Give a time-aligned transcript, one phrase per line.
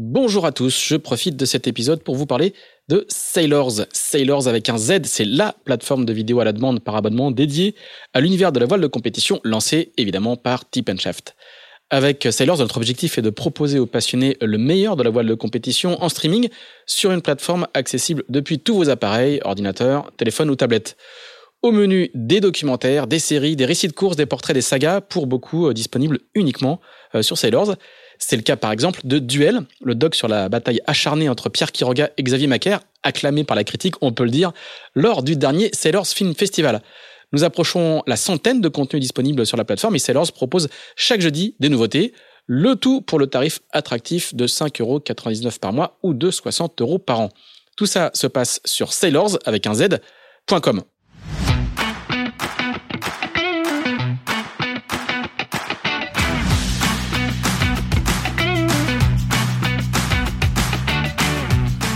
[0.00, 2.54] Bonjour à tous, je profite de cet épisode pour vous parler
[2.88, 3.80] de Sailors.
[3.90, 7.74] Sailors avec un Z, c'est la plateforme de vidéo à la demande par abonnement dédiée
[8.14, 11.34] à l'univers de la voile de compétition lancée évidemment par Tip Shaft.
[11.90, 15.34] Avec Sailors, notre objectif est de proposer aux passionnés le meilleur de la voile de
[15.34, 16.48] compétition en streaming
[16.86, 20.96] sur une plateforme accessible depuis tous vos appareils, ordinateurs, téléphones ou tablettes.
[21.60, 25.26] Au menu, des documentaires, des séries, des récits de courses, des portraits, des sagas, pour
[25.26, 26.80] beaucoup euh, disponibles uniquement
[27.16, 27.74] euh, sur Sailors.
[28.18, 31.72] C'est le cas par exemple de Duel, le doc sur la bataille acharnée entre Pierre
[31.72, 34.52] Quiroga et Xavier Macaire, acclamé par la critique, on peut le dire,
[34.94, 36.82] lors du dernier Sailors Film Festival.
[37.32, 41.54] Nous approchons la centaine de contenus disponibles sur la plateforme et Sailors propose chaque jeudi
[41.60, 42.12] des nouveautés,
[42.46, 47.20] le tout pour le tarif attractif de 5,99€ par mois ou de 60 euros par
[47.20, 47.28] an.
[47.76, 50.82] Tout ça se passe sur sailors avec un z.com.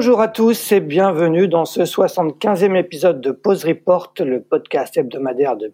[0.00, 5.56] Bonjour à tous et bienvenue dans ce 75e épisode de Pause Report, le podcast hebdomadaire
[5.56, 5.72] de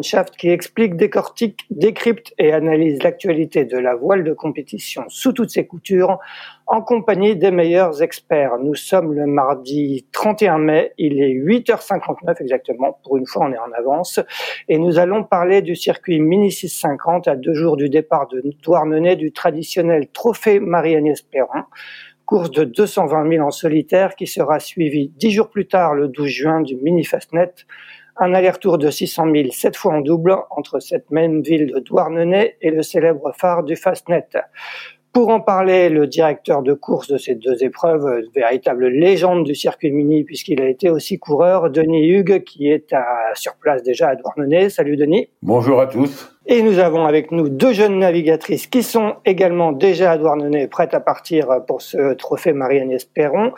[0.00, 5.50] Shaft qui explique, décortique, décrypte et analyse l'actualité de la voile de compétition sous toutes
[5.50, 6.20] ses coutures
[6.68, 8.58] en compagnie des meilleurs experts.
[8.62, 13.58] Nous sommes le mardi 31 mai, il est 8h59 exactement, pour une fois on est
[13.58, 14.20] en avance,
[14.68, 19.16] et nous allons parler du circuit Mini 650 à deux jours du départ de Douarnenez
[19.16, 21.64] du traditionnel trophée Marie-Agnès Perron
[22.26, 26.28] course de 220 000 en solitaire qui sera suivie dix jours plus tard, le 12
[26.28, 27.52] juin, du Mini Fastnet,
[28.16, 32.56] un aller-retour de 600 000, cette fois en double, entre cette même ville de Douarnenez
[32.62, 34.28] et le célèbre phare du Fastnet.
[35.12, 39.92] Pour en parler, le directeur de course de ces deux épreuves, véritable légende du circuit
[39.92, 42.92] mini puisqu'il a été aussi coureur, Denis Hugues, qui est
[43.34, 44.70] sur place déjà à Douarnenez.
[44.70, 45.28] Salut Denis.
[45.42, 46.33] Bonjour à tous.
[46.46, 50.92] Et nous avons avec nous deux jeunes navigatrices qui sont également déjà à Douarnenez, prêtes
[50.92, 53.52] à partir pour ce trophée Marie-Agnès Perron.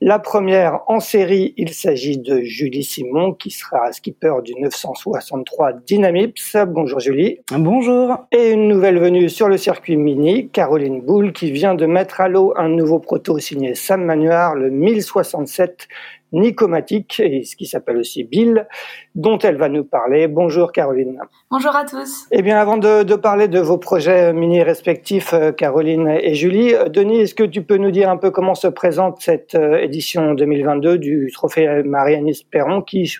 [0.00, 6.56] La première en série, il s'agit de Julie Simon, qui sera skipper du 963 Dynamips.
[6.66, 7.38] Bonjour Julie.
[7.52, 8.16] Bonjour.
[8.32, 12.28] Et une nouvelle venue sur le circuit mini, Caroline Boulle, qui vient de mettre à
[12.28, 15.86] l'eau un nouveau proto signé Sam Manuard, le 1067
[16.32, 18.66] nicomatique, et ce qui s'appelle aussi Bill,
[19.14, 20.28] dont elle va nous parler.
[20.28, 21.18] Bonjour Caroline.
[21.50, 22.26] Bonjour à tous.
[22.30, 26.74] Eh bien, avant de, de parler de vos projets mini respectifs, euh, Caroline et Julie,
[26.74, 29.78] euh, Denis, est-ce que tu peux nous dire un peu comment se présente cette euh,
[29.78, 33.12] édition 2022 du Trophée Marie-Agnès Perron, qui,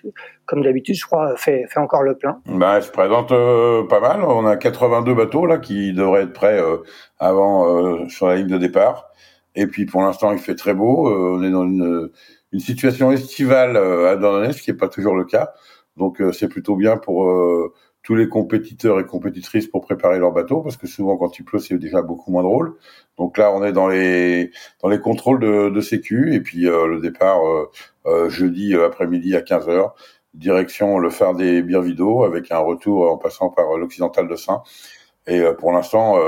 [0.46, 2.40] comme d'habitude, je crois, fait, fait encore le plein?
[2.46, 3.28] Bah, Elle se présente
[3.88, 4.22] pas mal.
[4.22, 6.60] On a 82 bateaux là qui devraient être prêts
[7.18, 9.10] avant sur la ligne de départ.
[9.54, 11.08] Et puis pour l'instant, il fait très beau.
[11.08, 12.10] on est dans une
[12.52, 15.52] une situation estivale euh, à Douarnenez, ce qui n'est pas toujours le cas.
[15.96, 20.32] Donc euh, c'est plutôt bien pour euh, tous les compétiteurs et compétitrices pour préparer leur
[20.32, 22.74] bateau, parce que souvent quand il pleut, c'est déjà beaucoup moins drôle.
[23.18, 24.50] Donc là, on est dans les
[24.82, 27.40] dans les contrôles de, de sécu, et puis le départ
[28.28, 29.90] jeudi après-midi à 15 h
[30.34, 34.62] direction le phare des Birvido, avec un retour en passant par l'occidental de Saint.
[35.28, 36.18] Et pour l'instant,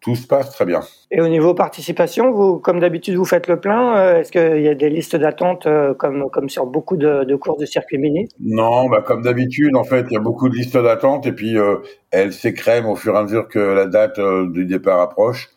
[0.00, 0.80] tout se passe très bien.
[1.10, 3.96] Et au niveau participation, vous, comme d'habitude, vous faites le plein.
[3.96, 7.36] Euh, est-ce qu'il y a des listes d'attente euh, comme, comme sur beaucoup de, de
[7.36, 8.28] courses de circuit mini?
[8.40, 11.58] Non, bah comme d'habitude, en fait, il y a beaucoup de listes d'attente et puis
[11.58, 11.76] euh,
[12.10, 14.18] elles s'écrèment au fur et à mesure que la date
[14.52, 15.50] du départ approche.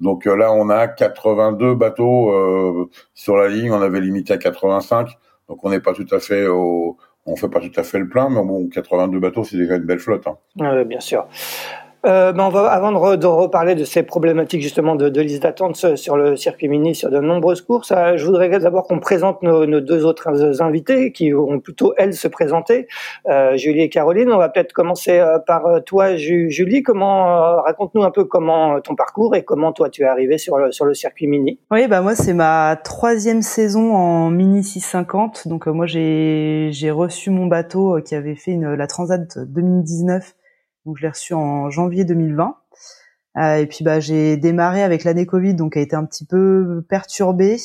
[0.00, 3.70] Donc là, on a 82 bateaux sur la ligne.
[3.70, 5.08] On avait limité à 85,
[5.50, 6.96] donc on n'est pas tout à fait au,
[7.26, 9.84] on fait pas tout à fait le plein, mais bon, 82 bateaux, c'est déjà une
[9.84, 10.26] belle flotte.
[10.26, 10.38] Hein.
[10.56, 11.26] Oui, bien sûr.
[12.06, 15.96] Euh, ben on va, avant de, reparler de ces problématiques justement de, de liste d'attente
[15.96, 19.66] sur le circuit mini sur de nombreuses courses, euh, je voudrais d'abord qu'on présente nos,
[19.66, 22.88] nos, deux autres invités qui vont plutôt elles se présenter,
[23.28, 24.32] euh, Julie et Caroline.
[24.32, 26.82] On va peut-être commencer euh, par euh, toi, Julie.
[26.82, 30.72] Comment raconte-nous un peu comment ton parcours et comment toi tu es arrivée sur le
[30.72, 31.58] sur le circuit mini.
[31.70, 35.48] Oui, bah moi c'est ma troisième saison en mini 650.
[35.48, 40.34] Donc moi j'ai reçu mon bateau qui avait fait une, la Transat 2019
[40.86, 42.56] donc je l'ai reçu en janvier 2020.
[43.36, 46.84] Euh, et puis bah j'ai démarré avec l'année Covid, donc a été un petit peu
[46.88, 47.58] perturbée.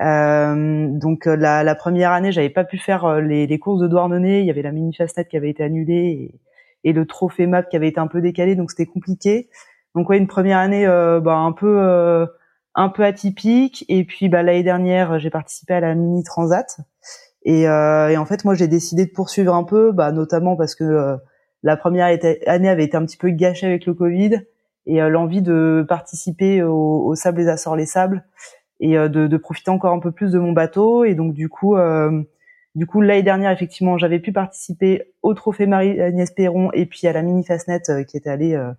[0.00, 3.80] Euh, donc euh, la, la, première année, j'avais pas pu faire euh, les, les courses
[3.80, 4.40] de Douarnenez.
[4.40, 6.40] Il y avait la mini Fastnet qui avait été annulée
[6.84, 9.50] et, le trophée map qui avait été un peu décalé, donc c'était compliqué.
[9.94, 12.26] Donc ouais, une première année bah, un peu
[12.74, 13.84] un peu atypique.
[13.88, 16.78] Et puis bah, l'année dernière, j'ai participé à la mini transat.
[17.42, 21.18] Et, et en fait, moi, j'ai décidé de poursuivre un peu, bah, notamment parce que
[21.62, 22.16] la première
[22.46, 24.42] année avait été un petit peu gâchée avec le Covid
[24.86, 28.24] et l'envie de participer au, au Sable des Açores les Sables
[28.80, 31.04] et de, de, profiter encore un peu plus de mon bateau.
[31.04, 31.76] Et donc du coup,
[32.78, 37.12] du coup, l'année dernière, effectivement, j'avais pu participer au Trophée Marie-Agnès Perron et puis à
[37.12, 38.70] la Mini Fastnet euh, qui était allée euh,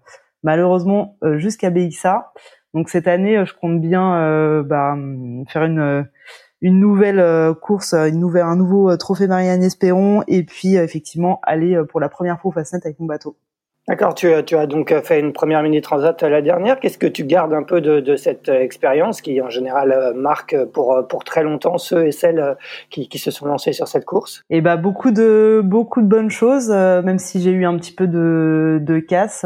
[0.42, 2.32] malheureusement euh, jusqu'à BXA.
[2.74, 4.96] Donc cette année, je compte bien bah,
[5.48, 6.08] faire une
[6.62, 12.00] une nouvelle course, une nouvelle, un nouveau Trophée Marie-Agnès Perron et puis effectivement aller pour
[12.00, 13.36] la première fois au Fastnet avec mon bateau.
[13.90, 16.80] D'accord, tu, tu, as donc fait une première mini transat la dernière.
[16.80, 20.56] Qu'est-ce que tu gardes un peu de, de cette expérience qui en général euh, marque
[20.74, 22.54] pour, pour très longtemps ceux et celles euh,
[22.92, 24.44] qui, qui se sont lancés sur cette course?
[24.52, 27.92] Eh ben beaucoup de beaucoup de bonnes choses, euh, même si j'ai eu un petit
[27.92, 29.44] peu de, de casse.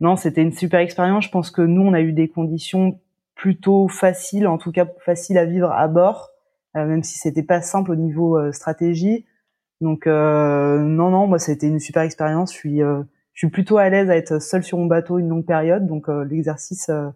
[0.00, 1.26] non, c'était une super expérience.
[1.26, 2.98] Je pense que nous on a eu des conditions
[3.36, 6.30] plutôt faciles, en tout cas faciles à vivre à bord,
[6.74, 9.26] même si c'était pas simple au niveau stratégie.
[9.80, 12.52] Donc non non, moi c'était une super expérience.
[12.52, 12.82] Je suis
[13.36, 16.08] je suis plutôt à l'aise à être seule sur mon bateau une longue période, donc
[16.08, 17.10] euh, l'exercice euh,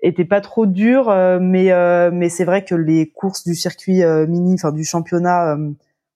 [0.00, 1.70] était pas trop dur, euh, mais
[2.12, 5.56] mais c'est vrai que les courses du circuit mini, enfin du championnat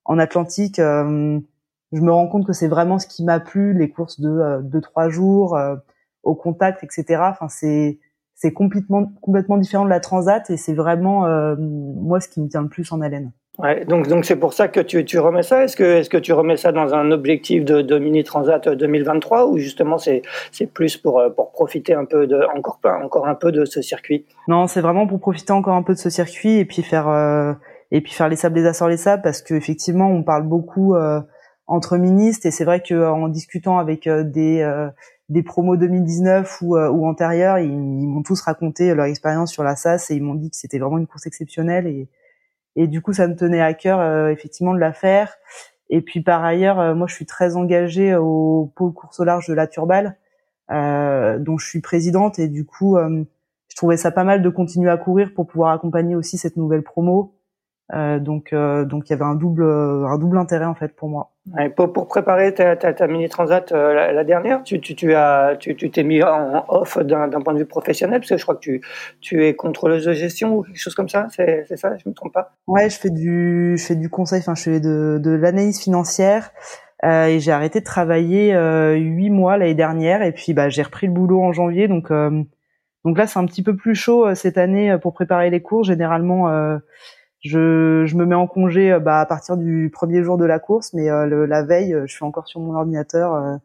[0.04, 4.20] en Atlantique, je me rends compte que c'est vraiment ce qui m'a plu, les courses
[4.20, 5.58] de deux trois jours
[6.22, 7.22] au contact, etc.
[7.30, 7.98] Enfin c'est
[8.40, 11.26] c'est complètement complètement différent de la transat et c'est vraiment
[11.58, 13.32] moi ce qui me tient le plus en haleine.
[13.58, 15.64] Ouais, donc donc c'est pour ça que tu, tu remets ça.
[15.64, 19.48] Est-ce que est-ce que tu remets ça dans un objectif de, de mini transat 2023
[19.48, 23.52] ou justement c'est c'est plus pour pour profiter un peu de encore encore un peu
[23.52, 24.24] de ce circuit?
[24.48, 27.52] Non, c'est vraiment pour profiter encore un peu de ce circuit et puis faire euh,
[27.90, 30.94] et puis faire les sables les Açores les sables parce que effectivement on parle beaucoup
[30.94, 31.20] euh,
[31.70, 34.68] entre ministres et c'est vrai que en discutant avec euh, des
[35.28, 40.10] des promos 2019 ou, ou antérieurs, ils, m'ont tous raconté leur expérience sur la SAS
[40.10, 42.08] et ils m'ont dit que c'était vraiment une course exceptionnelle et
[42.76, 45.34] et du coup, ça me tenait à cœur euh, effectivement de la faire.
[45.88, 49.48] Et puis par ailleurs, euh, moi, je suis très engagée au pôle course au large
[49.48, 50.16] de la Turballe,
[50.70, 52.38] euh, dont je suis présidente.
[52.38, 53.24] Et du coup, euh,
[53.68, 56.82] je trouvais ça pas mal de continuer à courir pour pouvoir accompagner aussi cette nouvelle
[56.82, 57.34] promo.
[57.94, 61.08] Euh, donc, euh, donc il y avait un double, un double intérêt en fait pour
[61.08, 61.32] moi.
[61.76, 65.14] pour, pour, préparer ta, ta, ta mini transat euh, la, la, dernière, tu, tu, tu
[65.14, 68.42] as, tu, tu t'es mis en off d'un, point de vue professionnel parce que je
[68.42, 68.80] crois que tu,
[69.20, 71.26] tu es contrôleuse de gestion ou quelque chose comme ça.
[71.30, 72.52] C'est, c'est ça, je me trompe pas?
[72.68, 74.40] Ouais, je fais du, je fais du conseil.
[74.40, 76.52] Enfin, je fais de, de l'analyse financière.
[77.02, 78.52] Euh, et j'ai arrêté de travailler
[78.94, 83.16] huit mois l'année dernière et puis bah j'ai repris le boulot en janvier donc donc
[83.16, 86.50] là c'est un petit peu plus chaud cette année pour préparer les cours généralement
[87.40, 90.58] je, je, me mets en congé euh, bah, à partir du premier jour de la
[90.58, 93.58] course, mais euh, la veille, euh, je suis encore sur mon ordinateur,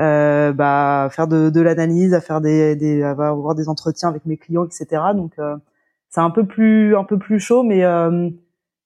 [0.00, 4.08] euh, bah, à faire de, de l'analyse, à faire des, des, à avoir des entretiens
[4.08, 5.02] avec mes clients, etc.
[5.14, 5.32] Donc
[6.10, 7.82] c'est un peu plus, un peu plus chaud, mais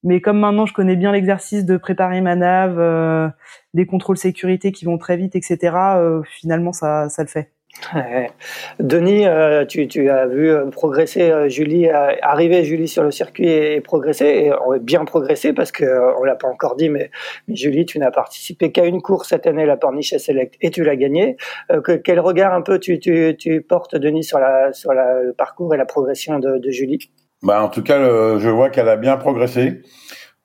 [0.05, 3.33] mais comme maintenant je connais bien l'exercice de préparer ma nave,
[3.75, 5.77] des contrôles sécurité qui vont très vite, etc.
[6.25, 7.53] finalement ça, ça le fait.
[8.81, 13.81] Denis, euh, tu, as vu euh, progresser euh, Julie, arriver Julie sur le circuit et,
[13.81, 15.85] progresser, et on est bien progressé parce que
[16.19, 17.11] on l'a pas encore dit, mais,
[17.49, 20.97] Julie, tu n'as participé qu'à une course cette année, la Porniche Select, et tu l'as
[20.97, 21.37] gagnée.
[22.05, 26.71] quel regard un peu tu, portes, Denis, sur, le parcours et la progression de, de
[26.71, 27.11] Julie?
[27.43, 27.99] Bah, En tout cas,
[28.39, 29.83] je vois qu'elle a bien progressé,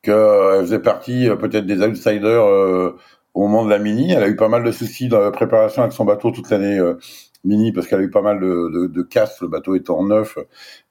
[0.01, 2.93] qu'elle faisait partie peut-être des outsiders
[3.33, 4.11] au moment de la mini.
[4.11, 6.77] Elle a eu pas mal de soucis dans la préparation avec son bateau toute l'année
[6.77, 6.97] euh,
[7.43, 10.37] mini parce qu'elle a eu pas mal de, de, de casse, le bateau étant neuf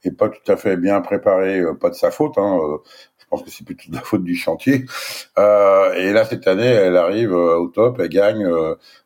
[0.04, 2.38] et pas tout à fait bien préparé, euh, pas de sa faute.
[2.38, 2.78] Hein, euh,
[3.18, 4.84] je pense que c'est plutôt de la faute du chantier.
[5.38, 8.46] et là, cette année, elle arrive au top, elle gagne.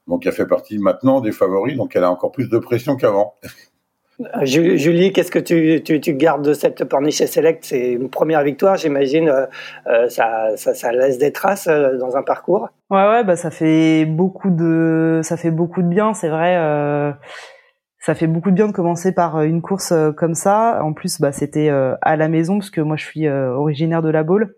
[0.09, 1.77] donc, elle fait partie maintenant des favoris.
[1.77, 3.37] Donc, elle a encore plus de pression qu'avant.
[4.43, 7.65] Julie, qu'est-ce que tu, tu, tu, gardes de cette Porniche Select?
[7.65, 9.29] C'est une première victoire, j'imagine.
[9.29, 9.47] Euh,
[9.89, 12.71] euh, ça, ça, ça, laisse des traces euh, dans un parcours?
[12.89, 16.57] Ouais, ouais, bah ça fait beaucoup de, ça fait beaucoup de bien, c'est vrai.
[16.57, 17.13] Euh,
[17.99, 20.81] ça fait beaucoup de bien de commencer par une course comme ça.
[20.83, 24.23] En plus, bah c'était à la maison parce que moi je suis originaire de la
[24.23, 24.55] Baule.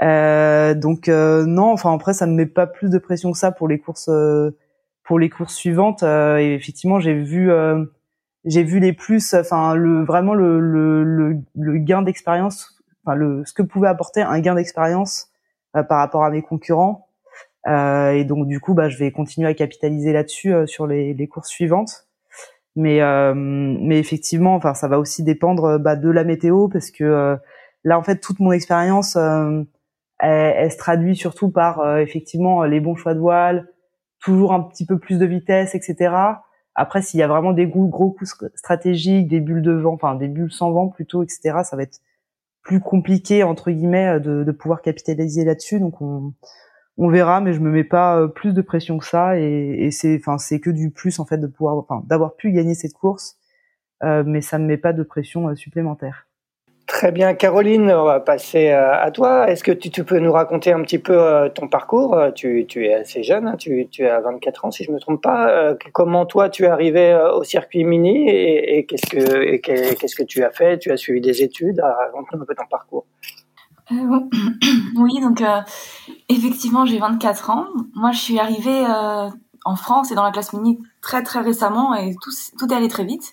[0.00, 3.78] donc non, enfin après ça me met pas plus de pression que ça pour les
[3.78, 4.10] courses,
[5.04, 6.02] pour les courses suivantes.
[6.02, 7.48] effectivement, j'ai vu
[8.44, 13.52] j'ai vu les plus, enfin le vraiment le le, le, gain d'expérience, enfin le ce
[13.52, 15.30] que pouvait apporter un gain d'expérience
[15.76, 17.08] euh, par rapport à mes concurrents.
[17.66, 21.14] Euh, et donc du coup, bah je vais continuer à capitaliser là-dessus euh, sur les,
[21.14, 22.06] les courses suivantes.
[22.76, 27.38] Mais euh, mais effectivement, enfin ça va aussi dépendre bah, de la météo parce que
[27.84, 29.66] là en fait toute mon expérience elle,
[30.20, 33.68] elle, se traduit surtout par effectivement les bons choix de voile,
[34.20, 36.14] toujours un petit peu plus de vitesse, etc.
[36.74, 40.28] Après, s'il y a vraiment des gros, coups stratégiques, des bulles de vent, enfin des
[40.28, 42.00] bulles sans vent plutôt, etc., ça va être
[42.62, 45.80] plus compliqué entre guillemets de, de pouvoir capitaliser là-dessus.
[45.80, 46.32] Donc on,
[46.96, 50.16] on verra, mais je me mets pas plus de pression que ça et, et c'est,
[50.18, 53.36] enfin c'est que du plus en fait de pouvoir, enfin d'avoir pu gagner cette course,
[54.02, 56.26] euh, mais ça me met pas de pression supplémentaire.
[56.86, 59.48] Très bien, Caroline, on va passer euh, à toi.
[59.48, 62.14] Est-ce que tu, peux nous raconter un petit peu euh, ton parcours?
[62.14, 65.74] Euh, tu, es assez jeune, hein, tu, as 24 ans si je me trompe pas.
[65.92, 69.06] Comment toi tu es arrivé au circuit mini et, qu'est-ce
[70.16, 70.78] que tu as fait?
[70.78, 71.80] Tu as suivi des études?
[71.80, 73.06] Raconte-nous un peu ton parcours.
[73.90, 75.42] oui, donc
[76.28, 77.66] effectivement j'ai 24 ans.
[77.94, 78.84] Moi je suis arrivée
[79.64, 82.88] en France et dans la classe mini très très récemment et tout, tout est allé
[82.88, 83.32] très vite.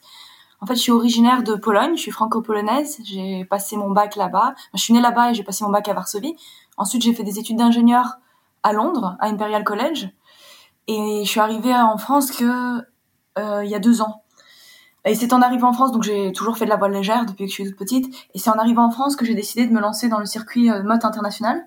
[0.62, 3.00] En fait, je suis originaire de Pologne, je suis franco-polonaise.
[3.04, 4.54] J'ai passé mon bac là-bas.
[4.76, 6.36] Je suis née là-bas et j'ai passé mon bac à Varsovie.
[6.78, 8.20] Ensuite, j'ai fait des études d'ingénieur
[8.62, 10.10] à Londres, à Imperial College.
[10.88, 14.22] Et je suis arrivée en France euh, il y a deux ans.
[15.04, 17.46] Et c'est en arrivant en France, donc j'ai toujours fait de la voile légère depuis
[17.46, 18.14] que je suis toute petite.
[18.36, 20.70] Et c'est en arrivant en France que j'ai décidé de me lancer dans le circuit
[20.70, 21.66] euh, mode international.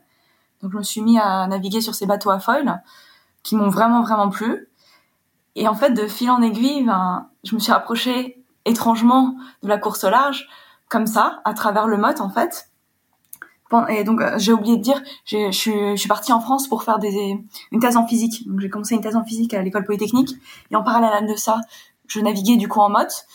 [0.63, 2.81] Donc je me suis mis à naviguer sur ces bateaux à foil
[3.43, 4.69] qui m'ont vraiment vraiment plu.
[5.57, 9.79] Et en fait, de fil en aiguille, ben, je me suis rapprochée étrangement de la
[9.79, 10.49] course au large
[10.89, 12.71] comme ça à travers le mot en fait.
[13.89, 17.81] Et donc euh, j'ai oublié de dire je suis, partie en France pour faire une
[17.81, 18.47] thèse en physique.
[18.47, 20.37] Donc j'ai commencé une thèse en physique à l'école polytechnique.
[20.71, 21.61] Et en parallèle de ça
[22.07, 23.27] je naviguais du coup en motte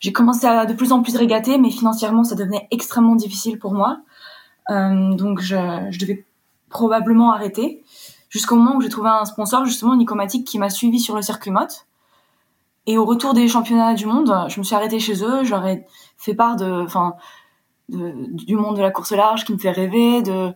[0.00, 3.74] j'ai commencé à de plus en plus régater mais financièrement ça devenait extrêmement difficile pour
[3.74, 4.00] moi.
[4.70, 5.56] Euh, donc je,
[5.90, 6.24] je devais
[6.70, 7.82] probablement arrêter.
[8.30, 11.50] Jusqu'au moment où j'ai trouvé un sponsor justement Nicomatic qui m'a suivi sur le circuit
[11.50, 11.87] motte
[12.88, 15.44] et au retour des championnats du monde, je me suis arrêtée chez eux.
[15.44, 17.16] J'aurais fait part de, enfin,
[17.90, 20.54] du monde de la course large qui me fait rêver, de,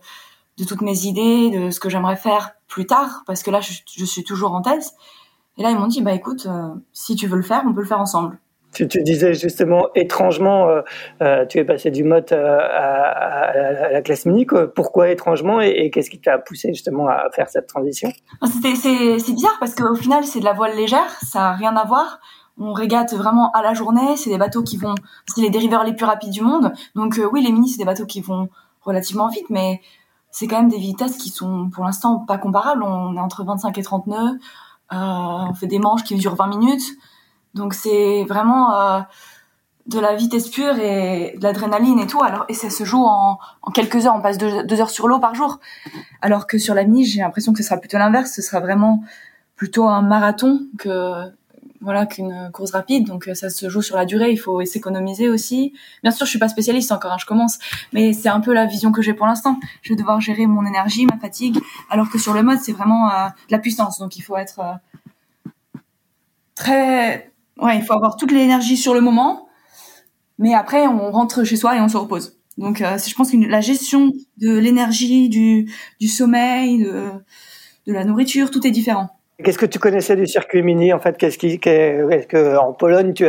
[0.57, 4.05] de toutes mes idées, de ce que j'aimerais faire plus tard, parce que là, je,
[4.05, 4.93] suis toujours en thèse.
[5.57, 7.81] Et là, ils m'ont dit, bah écoute, euh, si tu veux le faire, on peut
[7.81, 8.39] le faire ensemble.
[8.73, 10.81] Tu, tu, disais justement étrangement, euh,
[11.21, 14.47] euh, tu es passé du mode euh, à, la classe mini.
[14.75, 18.11] Pourquoi étrangement et, qu'est-ce qui t'a poussé justement à faire cette transition?
[18.41, 21.85] Ah, C'est bizarre parce qu'au final c'est de la voile légère, ça n'a rien à
[21.85, 22.19] voir.
[22.57, 24.95] On régate vraiment à la journée, c'est des bateaux qui vont,
[25.27, 26.71] c'est les dériveurs les plus rapides du monde.
[26.95, 28.49] Donc oui, les mini c'est des bateaux qui vont
[28.81, 29.81] relativement vite, mais
[30.31, 32.83] c'est quand même des vitesses qui sont pour l'instant pas comparables.
[32.83, 34.39] On est entre 25 et 30 nœuds,
[34.91, 36.97] on fait des manches qui durent 20 minutes.
[37.53, 38.99] Donc c'est vraiment euh,
[39.87, 42.23] de la vitesse pure et de l'adrénaline et tout.
[42.23, 44.15] Alors et ça se joue en, en quelques heures.
[44.15, 45.59] On passe deux, heures sur l'eau par jour.
[46.21, 48.31] Alors que sur la mini, j'ai l'impression que ce sera plutôt l'inverse.
[48.33, 49.03] Ce sera vraiment
[49.55, 51.31] plutôt un marathon que
[51.81, 53.05] voilà qu'une course rapide.
[53.05, 54.31] Donc ça se joue sur la durée.
[54.31, 55.73] Il faut s'économiser aussi.
[56.01, 57.11] Bien sûr, je suis pas spécialiste encore.
[57.11, 57.59] Hein, je commence,
[57.91, 59.59] mais c'est un peu la vision que j'ai pour l'instant.
[59.81, 61.59] Je vais devoir gérer mon énergie, ma fatigue.
[61.89, 63.99] Alors que sur le mode, c'est vraiment euh, de la puissance.
[63.99, 65.79] Donc il faut être euh,
[66.55, 69.47] très ouais, il faut avoir toute l'énergie sur le moment,
[70.37, 72.39] mais après on rentre chez soi et on se repose.
[72.57, 78.65] Donc euh, je pense que la gestion de l'énergie, du, sommeil, de, la nourriture, tout
[78.67, 79.09] est différent.
[79.43, 81.17] Qu'est-ce que tu connaissais du circuit mini en fait?
[81.17, 81.59] Qu'est-ce qui,
[82.57, 83.25] en Pologne tu,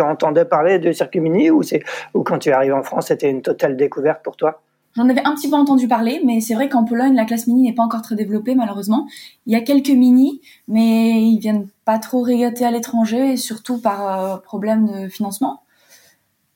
[0.00, 1.82] entendais parler du circuit mini ou c'est
[2.14, 4.62] ou quand tu es arrivé en France c'était une totale découverte pour toi?
[4.96, 7.62] J'en avais un petit peu entendu parler, mais c'est vrai qu'en Pologne, la classe mini
[7.62, 9.08] n'est pas encore très développée, malheureusement.
[9.46, 14.18] Il y a quelques mini, mais ils viennent pas trop régater à l'étranger, surtout par
[14.18, 15.62] euh, problème de financement.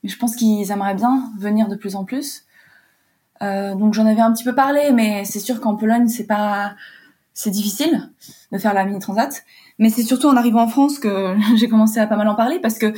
[0.02, 2.44] Mais je pense qu'ils aimeraient bien venir de plus en plus.
[3.42, 6.74] Euh, donc j'en avais un petit peu parlé, mais c'est sûr qu'en Pologne, c'est pas,
[7.34, 8.10] c'est difficile
[8.52, 9.44] de faire la mini transat.
[9.80, 12.60] Mais c'est surtout en arrivant en France que j'ai commencé à pas mal en parler
[12.60, 12.92] parce que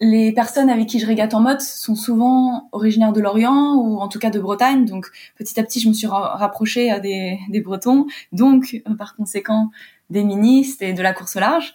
[0.00, 4.08] les personnes avec qui je régate en mode sont souvent originaires de l'Orient ou en
[4.08, 4.84] tout cas de Bretagne.
[4.84, 9.70] Donc petit à petit, je me suis rapprochée des, des Bretons, donc euh, par conséquent
[10.10, 11.74] des ministres et de la course au large.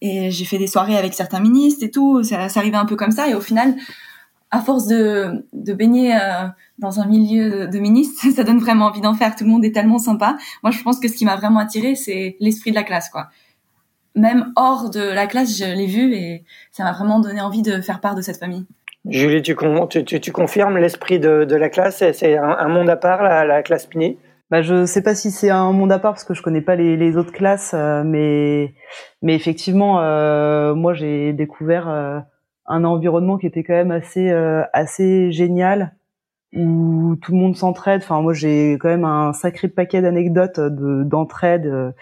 [0.00, 2.22] Et j'ai fait des soirées avec certains ministres et tout.
[2.22, 3.28] Ça, ça arrivait un peu comme ça.
[3.28, 3.74] Et au final,
[4.52, 6.46] à force de, de baigner euh,
[6.78, 9.34] dans un milieu de, de, ministres, ça donne vraiment envie d'en faire.
[9.34, 10.36] Tout le monde est tellement sympa.
[10.62, 13.30] Moi, je pense que ce qui m'a vraiment attiré, c'est l'esprit de la classe, quoi
[14.18, 17.80] même hors de la classe, je l'ai vu et ça m'a vraiment donné envie de
[17.80, 18.66] faire part de cette famille.
[19.08, 19.54] Julie, tu,
[20.04, 22.04] tu, confirmes l'esprit de, la classe?
[22.12, 24.18] C'est un, monde à part, la, classe Mini
[24.50, 26.74] bah, je sais pas si c'est un monde à part parce que je connais pas
[26.74, 28.72] les, autres classes, euh, mais
[29.20, 32.18] mais effectivement, euh, moi j'ai découvert euh,
[32.64, 34.30] un environnement qui était quand même assez
[34.72, 35.94] assez génial
[36.54, 38.00] où tout le monde s'entraide.
[38.02, 41.94] Enfin, moi j'ai quand même un sacré paquet d'anecdotes d'entraide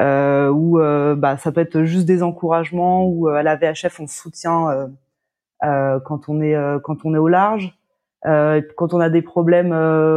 [0.00, 4.06] où euh, bah, ça peut être juste des encouragements ou euh, à la VHF on
[4.06, 4.88] soutient
[5.60, 7.76] quand on est quand on est au large.
[8.24, 9.70] quand on a des problèmes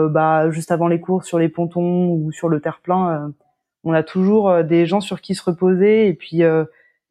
[0.09, 3.33] bah, juste avant les courses sur les pontons ou sur le terre-plein,
[3.83, 6.43] on a toujours des gens sur qui se reposer et puis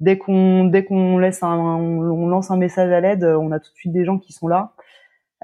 [0.00, 3.70] dès qu'on dès qu'on laisse un on lance un message à l'aide, on a tout
[3.70, 4.72] de suite des gens qui sont là.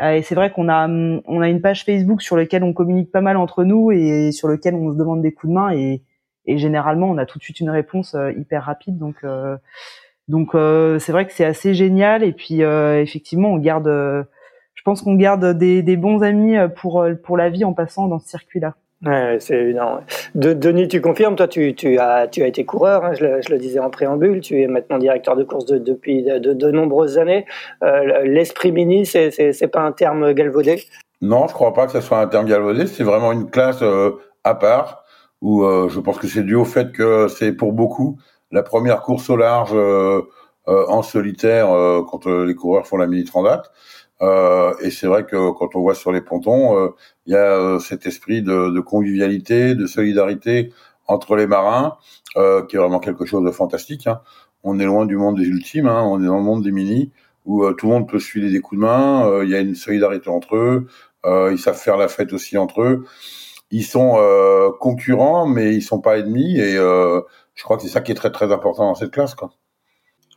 [0.00, 3.10] Euh, et c'est vrai qu'on a on a une page Facebook sur laquelle on communique
[3.10, 6.02] pas mal entre nous et sur lequel on se demande des coups de main et,
[6.48, 8.98] et généralement on a tout de suite une réponse euh, hyper rapide.
[8.98, 9.56] Donc euh,
[10.26, 10.50] donc
[11.00, 15.56] c'est vrai que c'est assez génial et puis effectivement on garde je pense qu'on garde
[15.56, 18.74] des, des bons amis pour pour la vie en passant dans ce circuit là.
[19.06, 20.00] Ouais, c'est évident.
[20.34, 23.40] De, Denis, tu confirmes, toi, tu, tu, as, tu as été coureur, hein, je, le,
[23.42, 26.70] je, le, disais en préambule, tu es maintenant directeur de course de, depuis de, de,
[26.72, 27.46] nombreuses années.
[27.84, 30.82] Euh, L'esprit mini, c'est pas un terme galvaudé?
[31.20, 34.16] Non, je crois pas que ce soit un terme galvaudé, c'est vraiment une classe euh,
[34.42, 35.04] à part,
[35.40, 38.18] où euh, je pense que c'est dû au fait que c'est pour beaucoup
[38.50, 40.22] la première course au large euh,
[40.66, 41.68] en solitaire
[42.10, 43.70] quand les coureurs font la mini transat.
[44.20, 46.88] Euh, et c'est vrai que quand on voit sur les pontons, euh,
[47.26, 50.72] il y a euh, cet esprit de, de, convivialité, de solidarité
[51.06, 51.96] entre les marins,
[52.36, 54.06] euh, qui est vraiment quelque chose de fantastique.
[54.06, 54.20] Hein.
[54.64, 56.02] On est loin du monde des ultimes, hein.
[56.04, 57.12] on est dans le monde des minis,
[57.46, 59.74] où tout le monde peut se filer des coups de main, il y a une
[59.74, 60.86] solidarité entre eux,
[61.24, 63.04] ils savent faire la fête aussi entre eux.
[63.70, 64.16] Ils sont
[64.80, 68.30] concurrents, mais ils sont pas ennemis, et je crois que c'est ça qui est très
[68.30, 69.34] très important dans cette classe.
[69.34, 69.50] Quoi.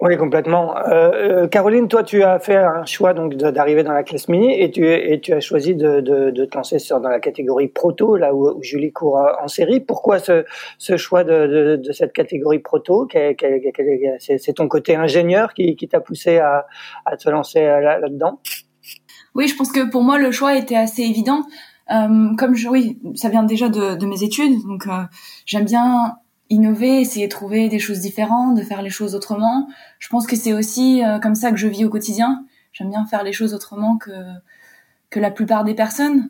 [0.01, 0.75] Oui, complètement.
[0.75, 1.11] Euh,
[1.43, 4.71] euh, Caroline, toi, tu as fait un choix donc d'arriver dans la classe mini et
[4.71, 8.17] tu, et tu as choisi de, de, de te lancer sur, dans la catégorie proto,
[8.17, 9.79] là où, où Julie court en série.
[9.79, 10.43] Pourquoi ce,
[10.79, 13.07] ce choix de, de, cette catégorie proto?
[14.19, 16.65] C'est ton côté ingénieur qui, qui t'a poussé à,
[17.05, 18.39] à te lancer là-dedans?
[19.35, 21.43] Oui, je pense que pour moi, le choix était assez évident.
[21.91, 25.03] Euh, comme je, oui, ça vient déjà de, mes études, donc euh,
[25.45, 26.15] j'aime bien
[26.50, 29.67] innover, essayer de trouver des choses différentes, de faire les choses autrement.
[30.00, 32.45] Je pense que c'est aussi euh, comme ça que je vis au quotidien.
[32.74, 34.12] J'aime bien faire les choses autrement que
[35.10, 36.29] que la plupart des personnes.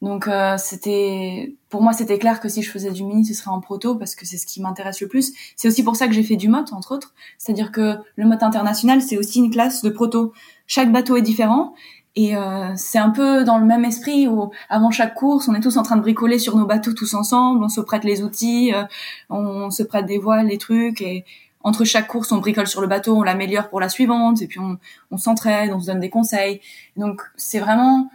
[0.00, 3.52] Donc euh, c'était pour moi c'était clair que si je faisais du mini ce serait
[3.52, 5.32] en proto parce que c'est ce qui m'intéresse le plus.
[5.54, 8.34] C'est aussi pour ça que j'ai fait du mot entre autres, c'est-à-dire que le mot
[8.40, 10.32] international c'est aussi une classe de proto.
[10.66, 11.74] Chaque bateau est différent
[12.14, 15.60] et euh, c'est un peu dans le même esprit où avant chaque course, on est
[15.60, 18.72] tous en train de bricoler sur nos bateaux tous ensemble, on se prête les outils,
[18.74, 18.84] euh,
[19.30, 21.24] on se prête des voiles, les trucs, et
[21.62, 24.58] entre chaque course, on bricole sur le bateau, on l'améliore pour la suivante, et puis
[24.58, 24.78] on,
[25.10, 26.60] on s'entraide, on se donne des conseils.
[26.96, 28.10] Donc c'est vraiment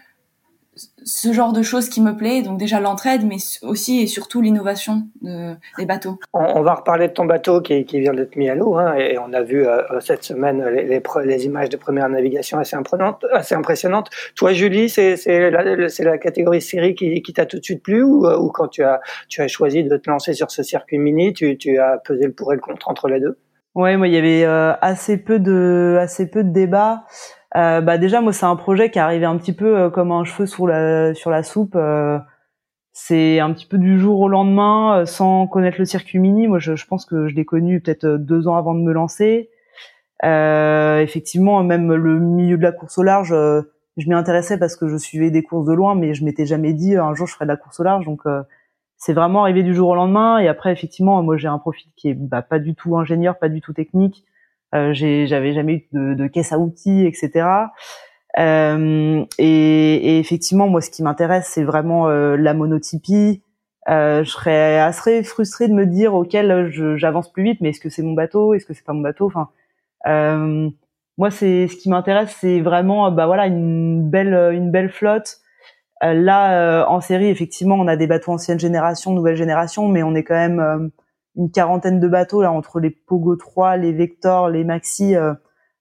[1.03, 2.41] ce genre de choses qui me plaît.
[2.41, 6.19] Donc déjà l'entraide, mais aussi et surtout l'innovation de, des bateaux.
[6.33, 8.75] On, va reparler de ton bateau qui, qui vient d'être mis à l'eau.
[8.75, 12.57] Hein, et on a vu euh, cette semaine les, les, les, images de première navigation
[12.59, 12.75] assez,
[13.31, 14.09] assez impressionnantes.
[14.35, 15.17] Toi, Julie, c'est
[15.49, 18.67] la, la catégorie série qui, qui t'a tout de suite plu ou, euh, ou, quand
[18.67, 21.97] tu as, tu as choisi de te lancer sur ce circuit mini, tu, tu as
[21.97, 23.37] pesé le pour et le contre entre les deux?
[23.77, 27.03] Ouais, moi il y avait euh, assez peu de assez peu de débats.
[27.55, 30.11] Euh, bah déjà moi c'est un projet qui est arrivé un petit peu euh, comme
[30.11, 31.75] un cheveu sur la sur la soupe.
[31.75, 32.19] Euh,
[32.93, 36.47] c'est un petit peu du jour au lendemain, sans connaître le circuit mini.
[36.47, 39.49] Moi je, je pense que je l'ai connu peut-être deux ans avant de me lancer.
[40.23, 43.29] effectivement même le milieu de la course au large,
[43.97, 46.73] je m'y intéressais parce que je suivais des courses de loin, mais je m'étais jamais
[46.73, 48.05] dit un jour je ferais de la course au large.
[48.05, 48.23] Donc
[48.97, 50.39] c'est vraiment arrivé du jour au lendemain.
[50.39, 53.49] Et après effectivement moi j'ai un profil qui est bah, pas du tout ingénieur, pas
[53.49, 54.25] du tout technique.
[54.75, 57.47] Euh, j'avais jamais eu de, de, caisse à outils, etc.
[58.37, 63.41] Euh, et, et, effectivement, moi, ce qui m'intéresse, c'est vraiment euh, la monotypie.
[63.89, 67.89] Euh, je serais assez frustrée de me dire auquel j'avance plus vite, mais est-ce que
[67.89, 69.27] c'est mon bateau, est-ce que c'est pas mon bateau?
[69.27, 69.49] Enfin,
[70.07, 70.69] euh,
[71.17, 75.37] moi, c'est ce qui m'intéresse, c'est vraiment, bah voilà, une belle, une belle flotte.
[76.01, 80.23] là, en série, effectivement, on a des bateaux ancienne génération, nouvelle génération, mais on est
[80.23, 80.91] quand même
[81.37, 85.33] une quarantaine de bateaux là entre les Pogo 3, les Vector, les Maxi euh,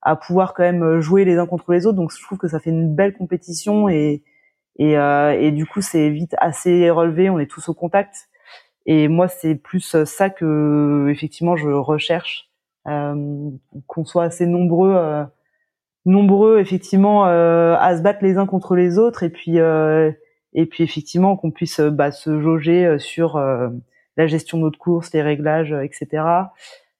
[0.07, 1.97] à pouvoir quand même euh, jouer les uns contre les autres.
[1.97, 4.23] Donc je trouve que ça fait une belle compétition et
[4.79, 7.29] et, euh, et du coup c'est vite assez relevé.
[7.29, 8.29] On est tous au contact.
[8.87, 12.51] Et moi c'est plus ça que effectivement je recherche
[12.87, 13.51] euh,
[13.88, 15.27] qu'on soit assez nombreux
[16.05, 21.37] nombreux effectivement à se battre les uns contre les autres et puis et puis effectivement
[21.37, 23.40] qu'on puisse bah, se jauger sur
[24.16, 26.24] la gestion de notre course, les réglages, euh, etc.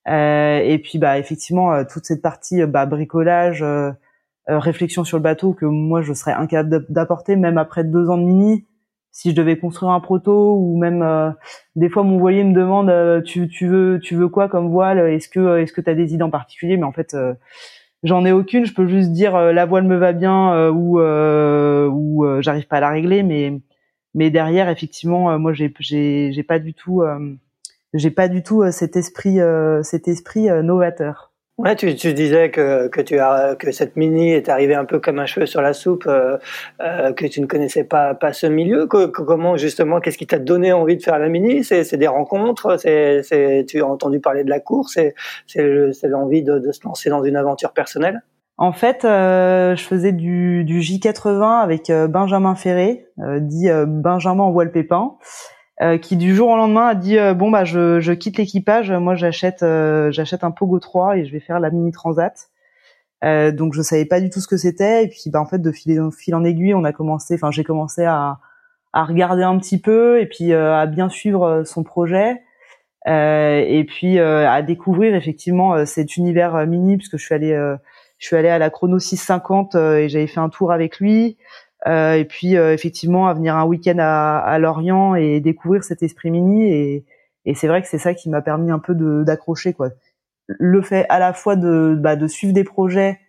[0.09, 3.65] Euh, et puis bah effectivement euh, toute cette partie bah, bricolage,
[4.47, 8.23] réflexion sur le bateau que moi je serais incapable d'apporter même après deux ans de
[8.23, 8.65] mini
[9.11, 11.35] si je devais construire un proto ou même
[11.75, 14.99] des fois mon voilier me demande tu, tu veux tu veux quoi comme voile?
[14.99, 16.77] Est-ce que est-ce que tu as des idées en particulier?
[16.77, 17.17] Mais en fait
[18.05, 18.67] j'en ai aucune.
[18.67, 22.91] Je peux juste dire la voile me va bien ou ou j'arrive pas à la
[22.91, 23.61] régler mais
[24.17, 27.35] mais derrière, effectivement, euh, moi, j'ai, j'ai, pas du tout, euh,
[27.93, 29.39] j'ai pas du tout euh, cet esprit,
[29.83, 31.33] cet esprit novateur.
[31.59, 33.17] Ouais, tu, disais que, que, tu
[33.59, 37.41] que cette mini est arrivée un peu comme un cheveu sur la soupe, que tu
[37.41, 38.87] ne connaissais pas, pas ce milieu.
[38.87, 41.65] comment justement, qu'est-ce qui t'a donné envie de faire la mini?
[41.65, 44.99] C'est des rencontres, c'est tu as entendu parler de la course,
[45.47, 48.23] c'est l'envie de, de, se lancer dans une aventure personnelle?
[48.59, 54.45] En fait, euh, je faisais du, du J80 avec euh, Benjamin Ferré, euh, dit Benjamin
[54.45, 55.17] en voile pépin.
[55.83, 58.91] Euh, qui du jour au lendemain a dit euh, bon bah je, je quitte l'équipage,
[58.91, 62.49] moi j'achète euh, j'achète un Pogo 3 et je vais faire la mini transat.
[63.23, 65.73] donc je savais pas du tout ce que c'était et puis bah en fait de
[65.73, 68.39] fil en, fil en aiguille on a commencé, enfin j'ai commencé à,
[68.95, 72.43] à regarder un petit peu et puis à bien suivre son projet.
[73.07, 77.55] et puis à découvrir effectivement cet univers mini puisque je suis allée
[78.19, 81.37] je suis allée à la chrono 650 et j'avais fait un tour avec lui
[81.87, 86.03] euh, et puis euh, effectivement à venir un week-end à, à, Lorient et découvrir cet
[86.03, 87.05] esprit mini et,
[87.45, 89.91] et c'est vrai que c'est ça qui m'a permis un peu d'accrocher quoi.
[90.49, 93.21] Le fait à la fois de, bah, de suivre des projets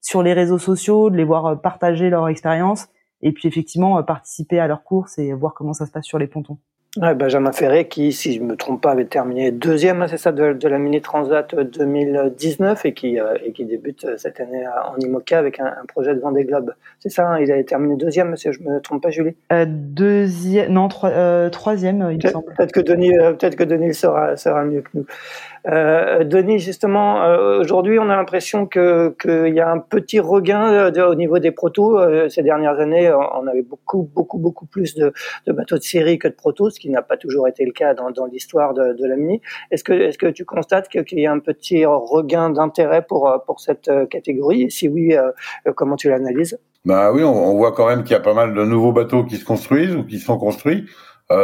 [0.00, 2.88] sur les réseaux sociaux, de les voir euh, partager leur expérience
[3.22, 6.26] et puis effectivement participer à leurs courses et voir comment ça se passe sur les
[6.26, 6.58] pontons.
[6.96, 10.54] Ouais, Benjamin Ferré, qui, si je me trompe pas, avait terminé deuxième, c'est ça, de,
[10.54, 14.98] de, la Mini Transat 2019 et qui, euh, et qui débute euh, cette année en
[14.98, 16.74] IMOCA avec un, un projet de Vendée Globe.
[16.98, 19.36] C'est ça, hein, il avait terminé deuxième, si je me trompe pas, Julie?
[19.52, 22.52] Euh, Deuxième, non, euh, troisième, il me semble.
[22.56, 25.06] Peut-être que Denis, peut-être que Denis sera, sera mieux que nous.
[25.66, 30.90] Euh, Denis, justement, euh, aujourd'hui, on a l'impression que qu'il y a un petit regain
[30.90, 31.98] de, au niveau des protos.
[31.98, 35.12] Euh, ces dernières années, on avait beaucoup, beaucoup, beaucoup plus de,
[35.46, 37.94] de bateaux de série que de protos, ce qui n'a pas toujours été le cas
[37.94, 39.40] dans, dans l'histoire de, de, la Mini.
[39.70, 43.60] Est-ce que, est-ce que tu constates qu'il y a un petit regain d'intérêt pour pour
[43.60, 44.62] cette catégorie?
[44.62, 45.14] Et si oui,
[45.76, 46.58] comment tu l'analyses?
[46.84, 49.24] Bah oui, on, on, voit quand même qu'il y a pas mal de nouveaux bateaux
[49.24, 50.86] qui se construisent ou qui sont construits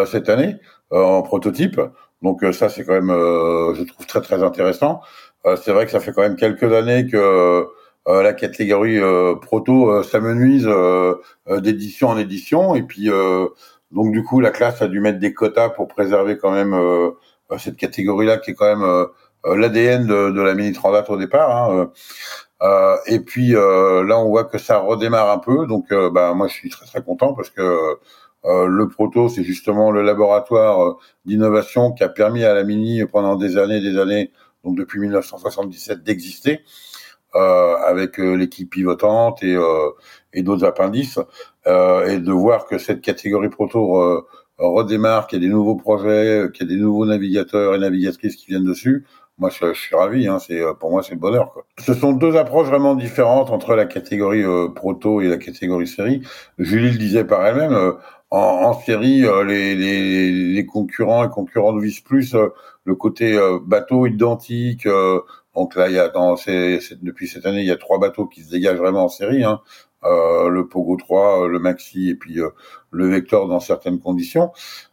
[0.07, 0.57] cette année
[0.91, 1.81] en prototype.
[2.23, 5.01] Donc euh, ça, c'est quand même, euh, je trouve très très intéressant.
[5.47, 7.67] Euh, c'est vrai que ça fait quand même quelques années que
[8.09, 9.01] la catégorie
[9.43, 10.69] proto s'amenuise
[11.49, 13.11] d'édition en édition, et puis
[13.91, 16.73] donc du coup, la classe a dû mettre des quotas pour préserver quand même
[17.59, 19.07] cette catégorie-là, qui est quand même
[19.45, 21.51] l'ADN de, de, la mini transat au départ.
[21.51, 21.91] Hein,
[22.63, 25.67] euh, et puis là, on voit que ça redémarre un peu.
[25.67, 27.99] Donc, bah, moi, je suis très très content parce que
[28.47, 33.05] euh, le proto, c'est justement le laboratoire euh, d'innovation qui a permis à la Mini
[33.07, 34.31] pendant des années et des années,
[34.65, 36.61] donc depuis 1977, d'exister.
[37.35, 39.59] Euh, avec l'équipe pivotante et,
[40.33, 41.19] et d'autres appendices,
[41.67, 44.25] et de voir que cette catégorie proto
[44.57, 48.37] redémarre, qu'il y a des nouveaux projets, qu'il y a des nouveaux navigateurs et navigatrices
[48.37, 49.05] qui viennent dessus,
[49.37, 51.67] moi je, suis ravi hein, c'est pour moi c'est le bonheur quoi.
[51.79, 56.23] Ce sont deux approches vraiment différentes entre la catégorie proto et la catégorie série.
[56.59, 57.97] Julie le disait par elle-même,
[58.31, 62.49] en, en série, euh, les, les, les, concurrents et concurrentes visent plus euh,
[62.85, 64.87] le côté euh, bateau identique.
[65.55, 66.35] donc là, il y a dans
[67.03, 69.45] depuis cette année, il y a trois bateaux qui se dégagent vraiment en série.
[69.45, 69.61] Hein.
[70.07, 72.39] Euh, le Pogo 3, le Maxi et puis
[72.91, 74.53] le Vector dans certaines conditions.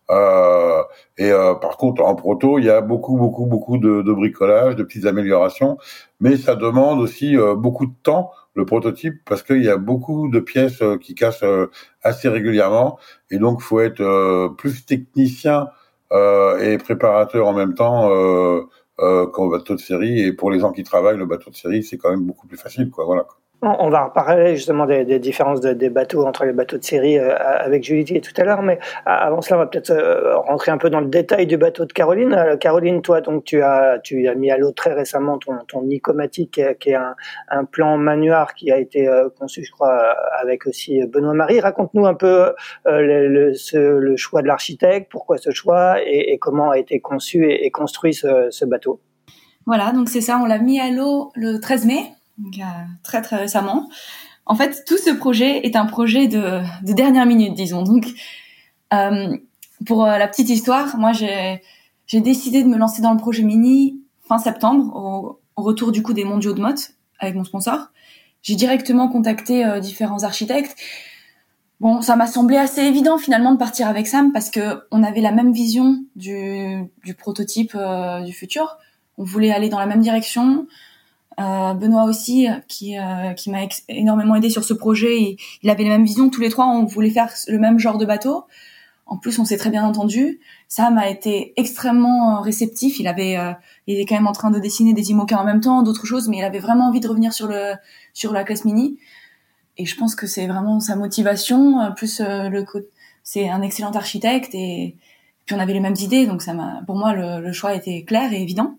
[0.10, 0.82] Euh,
[1.18, 4.84] et par contre, en proto, il y a beaucoup, beaucoup, beaucoup de, de, bricolage, de
[4.84, 5.78] petites améliorations,
[6.20, 10.40] mais ça demande aussi beaucoup de temps le prototype parce qu'il y a beaucoup de
[10.40, 11.68] pièces euh, qui cassent euh,
[12.02, 13.00] assez régulièrement
[13.32, 15.68] et donc faut être euh, plus technicien
[16.62, 18.08] et préparateur en même temps
[18.98, 21.98] qu'au bateau de série et pour les gens qui travaillent le bateau de série c'est
[21.98, 23.26] quand même beaucoup plus facile quoi voilà.
[23.66, 27.34] On va parler justement des, des différences des bateaux entre les bateaux de série euh,
[27.38, 30.90] avec Julie tout à l'heure, mais avant cela, on va peut-être euh, rentrer un peu
[30.90, 32.34] dans le détail du bateau de Caroline.
[32.34, 35.82] Euh, Caroline, toi, donc tu as tu as mis à l'eau très récemment ton ton
[35.84, 37.16] Nicomatique, qui est un,
[37.48, 41.62] un plan manuar qui a été conçu, je crois, avec aussi Benoît Marie.
[41.62, 42.52] Raconte-nous un peu
[42.86, 47.00] le, le, ce, le, choix de l'architecte, pourquoi ce choix et, et, comment a été
[47.00, 49.00] conçu et, et construit ce, ce bateau.
[49.66, 52.60] Voilà, donc c'est ça, on l'a mis à l'eau le 13 mai donc,
[53.04, 53.90] très très récemment.
[54.46, 57.84] En fait, tout ce projet est un projet de, de dernière minute, disons.
[57.84, 58.08] Donc,
[58.94, 59.38] euh,
[59.86, 61.62] pour euh, la petite histoire, moi, j'ai
[62.22, 66.24] décidé de me lancer dans le projet Mini fin septembre, au, retour du coup des
[66.24, 66.80] mondiaux de mode
[67.20, 67.92] avec mon sponsor.
[68.42, 70.76] J'ai directement contacté euh, différents architectes.
[71.80, 75.22] Bon, ça m'a semblé assez évident finalement de partir avec Sam parce que on avait
[75.22, 78.78] la même vision du, du prototype euh, du futur.
[79.18, 80.66] On voulait aller dans la même direction.
[81.40, 85.20] Euh, Benoît aussi, qui, euh, qui m'a énormément aidé sur ce projet.
[85.20, 86.30] Il, il, avait les mêmes visions.
[86.30, 88.46] Tous les trois, on voulait faire le même genre de bateau.
[89.06, 90.40] En plus, on s'est très bien entendu.
[90.68, 93.00] Sam a été extrêmement euh, réceptif.
[93.00, 93.52] Il avait, euh,
[93.88, 96.30] il était quand même en train de dessiner des IMOCA en même temps, d'autres choses,
[96.30, 97.74] mais il avait vraiment envie de revenir sur le
[98.14, 98.98] sur la classe mini.
[99.78, 101.92] Et je pense que c'est vraiment sa motivation.
[101.96, 102.64] Plus le
[103.24, 104.98] c'est un excellent architecte et
[105.46, 108.04] puis on avait les mêmes idées, donc ça m'a, pour moi, le, le choix était
[108.04, 108.78] clair et évident.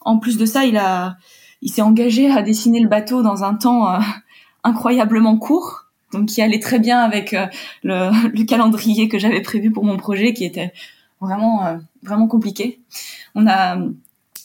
[0.00, 1.16] En plus de ça, il a
[1.62, 3.98] il s'est engagé à dessiner le bateau dans un temps
[4.64, 7.48] incroyablement court, donc qui allait très bien avec le,
[8.28, 10.72] le, calendrier que j'avais prévu pour mon projet, qui était
[11.20, 12.80] vraiment vraiment compliqué.
[13.34, 13.76] On a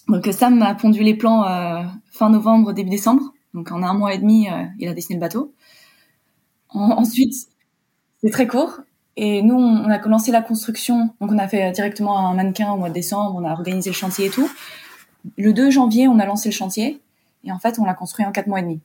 [0.07, 1.43] donc Sam a pondu les plans
[2.11, 4.47] fin novembre début décembre, donc en un mois et demi
[4.79, 5.53] il a dessiné le bateau.
[6.69, 7.33] ensuite
[8.21, 8.79] c'est très court
[9.17, 11.09] et nous, on a commencé la construction.
[11.19, 13.35] Donc, on a fait directement un mannequin au mois de décembre.
[13.35, 14.47] On a organisé le chantier et tout.
[15.37, 17.01] Le 2 janvier, on a lancé le chantier.
[17.47, 18.81] Et en fait, on l'a construit en 4 mois et demi.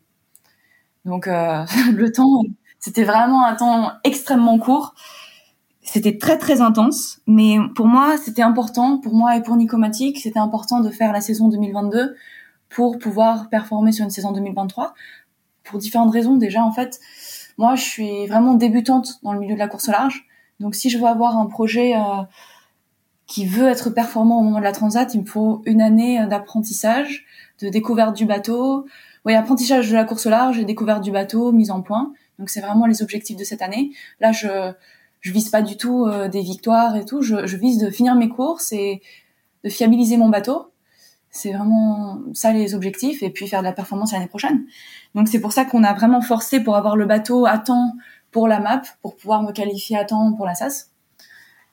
[1.04, 2.42] Donc, euh, le temps,
[2.78, 4.94] c'était vraiment un temps extrêmement court.
[5.82, 7.20] C'était très, très intense.
[7.26, 8.98] Mais pour moi, c'était important.
[8.98, 12.16] Pour moi et pour Nicomatic, c'était important de faire la saison 2022
[12.68, 14.94] pour pouvoir performer sur une saison 2023.
[15.64, 16.36] Pour différentes raisons.
[16.36, 17.00] Déjà, en fait,
[17.58, 20.24] moi, je suis vraiment débutante dans le milieu de la course au large.
[20.60, 22.22] Donc, si je veux avoir un projet euh,
[23.26, 27.24] qui veut être performant au moment de la transat, il me faut une année d'apprentissage,
[27.62, 28.86] de découverte du bateau.
[29.24, 32.12] Oui, apprentissage de la course au large et découverte du bateau, mise en point.
[32.38, 33.92] Donc, c'est vraiment les objectifs de cette année.
[34.20, 34.72] Là, je
[35.22, 37.22] je vise pas du tout euh, des victoires et tout.
[37.22, 39.00] Je, vise de finir mes courses et
[39.64, 40.72] de fiabiliser mon bateau.
[41.30, 44.66] C'est vraiment ça les objectifs et puis faire de la performance l'année prochaine.
[45.14, 47.94] Donc c'est pour ça qu'on a vraiment forcé pour avoir le bateau à temps
[48.32, 50.90] pour la map, pour pouvoir me qualifier à temps pour la SAS,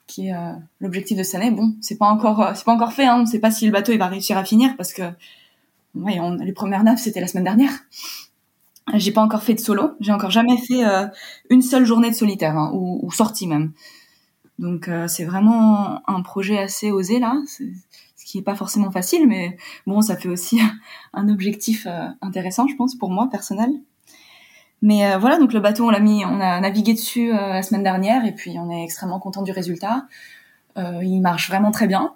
[0.08, 1.52] qui est euh, l'objectif de cette année.
[1.52, 3.06] Bon, c'est pas encore euh, c'est pas encore fait.
[3.06, 3.22] Hein.
[3.22, 5.04] On sait pas si le bateau va réussir à finir parce que
[5.96, 7.72] ouais, les premières nappes c'était la semaine dernière.
[8.96, 9.92] J'ai pas encore fait de solo.
[10.00, 11.06] J'ai encore jamais fait euh,
[11.50, 13.72] une seule journée de solitaire hein, ou, sortie même.
[14.58, 17.36] Donc c'est vraiment un projet assez osé là
[18.30, 20.62] qui est pas forcément facile, mais bon, ça fait aussi
[21.14, 23.72] un objectif euh, intéressant, je pense, pour moi personnel.
[24.84, 27.64] Mais euh, voilà, donc le bateau, on l'a mis, on a navigué dessus euh, la
[27.64, 30.06] semaine dernière, et puis on est extrêmement content du résultat.
[30.78, 32.14] il marche vraiment très bien.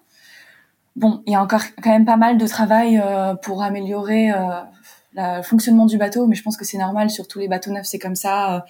[0.96, 3.02] Bon, il y a encore quand même pas mal de travail
[3.42, 4.32] pour améliorer
[5.16, 7.86] le fonctionnement du bateau, mais je pense que c'est normal sur tous les bateaux neufs,
[7.86, 8.66] c'est comme ça,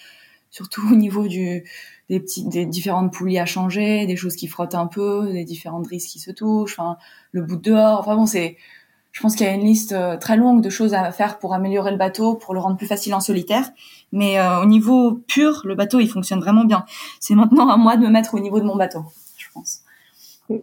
[0.49, 1.63] surtout au niveau du
[2.09, 5.83] des petites, des différentes poulies à changer, des choses qui frottent un peu, des différentes
[5.83, 6.97] drisses qui se touchent, enfin
[7.31, 7.99] le bout de dehors.
[7.99, 8.57] Enfin bon, c'est,
[9.12, 11.53] je pense qu'il y a une liste euh, très longue de choses à faire pour
[11.53, 13.69] améliorer le bateau, pour le rendre plus facile en solitaire.
[14.12, 16.86] Mais euh, au niveau pur, le bateau il fonctionne vraiment bien.
[17.19, 19.05] C'est maintenant à moi de me mettre au niveau de mon bateau,
[19.38, 19.83] je pense.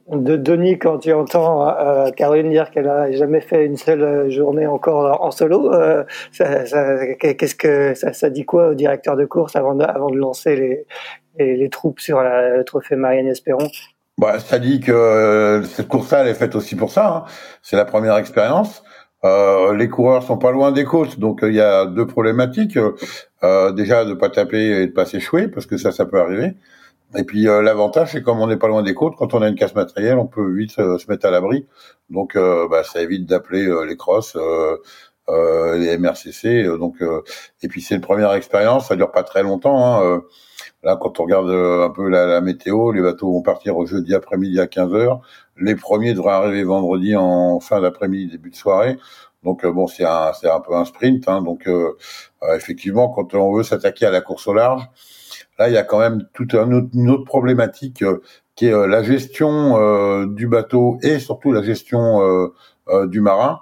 [0.08, 4.66] De Denis, quand tu entends euh, Caroline dire qu'elle a jamais fait une seule journée
[4.66, 5.72] encore en solo,
[6.32, 10.56] qu'est-ce que ça, ça, dit quoi au directeur de course avant de, avant de lancer
[11.38, 13.68] les, les, troupes sur la, le trophée Marianne Espéron?
[14.18, 17.08] Bah, ça dit que euh, cette course-là, elle est faite aussi pour ça.
[17.08, 17.24] Hein.
[17.62, 18.82] C'est la première expérience.
[19.24, 22.78] Euh, les coureurs sont pas loin des côtes, donc euh, il y a deux problématiques.
[23.42, 26.52] Euh, déjà de pas taper et de pas s'échouer, parce que ça, ça peut arriver.
[27.16, 29.56] Et puis l'avantage, c'est comme on n'est pas loin des côtes, quand on a une
[29.56, 31.66] casse matérielle, on peut vite se mettre à l'abri.
[32.08, 34.36] Donc bah, ça évite d'appeler les crosses,
[35.28, 36.64] les MRCC.
[36.78, 37.02] donc
[37.62, 40.02] et puis c'est une première expérience, ça dure pas très longtemps.
[40.02, 40.22] Hein,
[40.82, 44.14] Là, quand on regarde euh, un peu la, météo, les bateaux vont partir au jeudi
[44.14, 45.20] après-midi à 15 h
[45.58, 48.96] Les premiers devraient arriver vendredi en fin d'après-midi, début de soirée.
[49.42, 51.28] Donc euh, bon, c'est un, c'est un peu un sprint.
[51.28, 51.42] Hein.
[51.42, 51.96] donc euh,
[52.56, 54.88] effectivement, quand on veut s'attaquer à la course au large,
[55.60, 58.02] là, il y a quand même toute une autre problématique
[58.56, 62.50] qui est la gestion du bateau et surtout la gestion
[63.04, 63.60] du marin.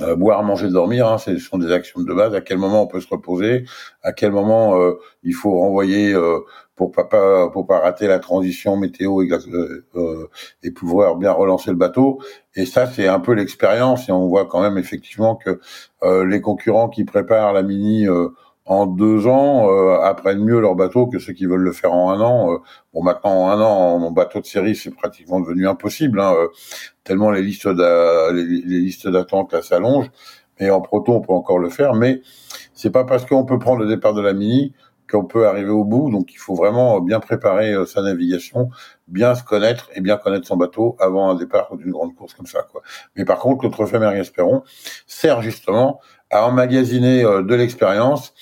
[0.00, 2.32] Euh, boire, manger, dormir, hein, ce sont des actions de base.
[2.32, 3.64] À quel moment on peut se reposer?
[4.02, 4.92] À quel moment euh,
[5.24, 6.38] il faut renvoyer euh,
[6.76, 9.28] pour pas, pour pas rater la transition météo et,
[10.62, 12.20] et pouvoir bien relancer le bateau?
[12.54, 14.08] Et ça, c'est un peu l'expérience.
[14.08, 15.58] Et on voit quand même effectivement que
[16.24, 18.06] les concurrents qui préparent la mini
[18.68, 22.10] en deux ans euh, apprennent mieux leur bateau que ceux qui veulent le faire en
[22.10, 22.52] un an.
[22.52, 22.58] Euh,
[22.92, 26.48] bon, maintenant en un an, mon bateau de série c'est pratiquement devenu impossible, hein, euh,
[27.02, 30.10] tellement les listes les, listes d'attente là s'allongent.
[30.60, 32.20] Mais en proto, on peut encore le faire, mais
[32.74, 34.74] c'est pas parce qu'on peut prendre le départ de la mini
[35.10, 36.10] qu'on peut arriver au bout.
[36.10, 38.68] Donc, il faut vraiment bien préparer sa navigation,
[39.06, 42.46] bien se connaître et bien connaître son bateau avant un départ d'une grande course comme
[42.46, 42.66] ça.
[42.72, 42.82] Quoi.
[43.14, 44.64] Mais par contre, le trophée Marie Espéron
[45.06, 48.34] sert justement à emmagasiner de l'expérience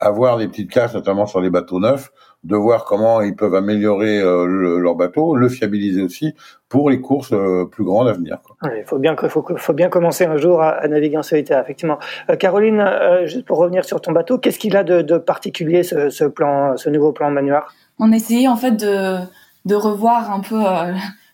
[0.00, 2.10] avoir des petites classes, notamment sur les bateaux neufs,
[2.44, 6.34] de voir comment ils peuvent améliorer euh, leur bateau, le fiabiliser aussi
[6.68, 8.38] pour les courses euh, plus grandes à venir.
[8.62, 11.98] Il faut bien, faut, faut bien commencer un jour à, naviguer en solitaire, effectivement.
[12.30, 12.84] Euh, Caroline,
[13.24, 16.76] juste pour revenir sur ton bateau, qu'est-ce qu'il a de, de particulier ce, ce, plan,
[16.76, 17.34] ce nouveau plan
[17.98, 19.16] On a essayé en fait de,
[19.64, 20.62] de revoir un peu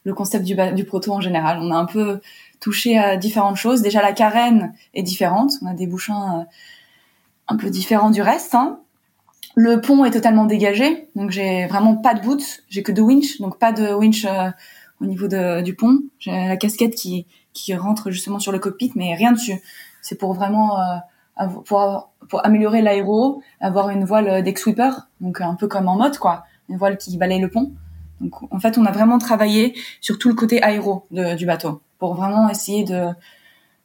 [0.05, 1.59] le concept du, du proto en général.
[1.61, 2.21] On a un peu
[2.61, 3.83] touché à différentes choses.
[3.83, 5.53] Déjà la carène est différente.
[5.63, 6.47] On a des bouchons
[7.49, 8.55] un peu différent du reste.
[8.55, 8.81] Hein.
[9.55, 13.41] Le pont est totalement dégagé, donc j'ai vraiment pas de boot, j'ai que de winch,
[13.41, 14.51] donc pas de winch euh,
[15.01, 16.01] au niveau de, du pont.
[16.19, 19.61] J'ai la casquette qui, qui rentre justement sur le cockpit, mais rien dessus.
[20.01, 20.79] C'est pour vraiment
[21.65, 26.19] pour, pour améliorer l'aéro, avoir une voile deck sweeper, donc un peu comme en mode
[26.19, 27.73] quoi, une voile qui balaye le pont.
[28.21, 31.81] Donc en fait, on a vraiment travaillé sur tout le côté aéro de, du bateau
[31.99, 33.09] pour vraiment essayer de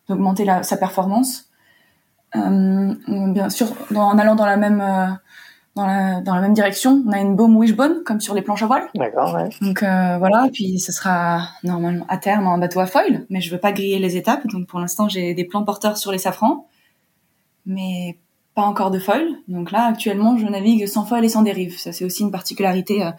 [0.07, 1.46] d'augmenter sa performance.
[2.35, 2.93] Euh,
[3.31, 5.07] bien sûr, en allant dans la même euh,
[5.75, 8.63] dans la, dans la même direction, on a une baume wishbone comme sur les planches
[8.63, 8.87] à voile.
[8.95, 9.33] D'accord.
[9.33, 9.49] Ouais.
[9.61, 13.51] Donc euh, voilà, puis ce sera normalement à terme un bateau à foil, mais je
[13.51, 16.67] veux pas griller les étapes, donc pour l'instant j'ai des plans porteurs sur les safrans,
[17.65, 18.17] mais
[18.55, 19.27] pas encore de foil.
[19.47, 21.79] Donc là actuellement je navigue sans foil et sans dérive.
[21.79, 23.11] Ça c'est aussi une particularité euh,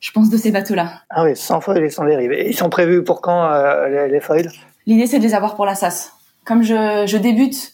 [0.00, 1.02] je pense, de ces bateaux-là.
[1.10, 2.32] Ah oui, sans foil et sans dérive.
[2.32, 4.50] Et ils sont prévus pour quand euh, les, les, foils?
[4.86, 6.12] L'idée, c'est de les avoir pour la SAS.
[6.44, 7.72] Comme je, je, débute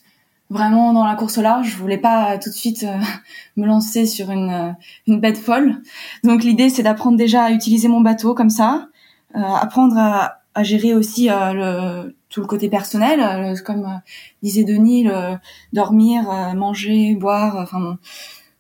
[0.53, 2.99] vraiment dans la course au large, je voulais pas tout de suite euh,
[3.57, 4.73] me lancer sur une, euh,
[5.07, 5.83] une bête folle.
[6.23, 8.89] Donc l'idée, c'est d'apprendre déjà à utiliser mon bateau comme ça,
[9.35, 14.01] euh, apprendre à, à, gérer aussi le, tout le côté personnel, comme
[14.43, 15.37] disait Denis, le,
[15.73, 17.99] dormir, manger, boire, enfin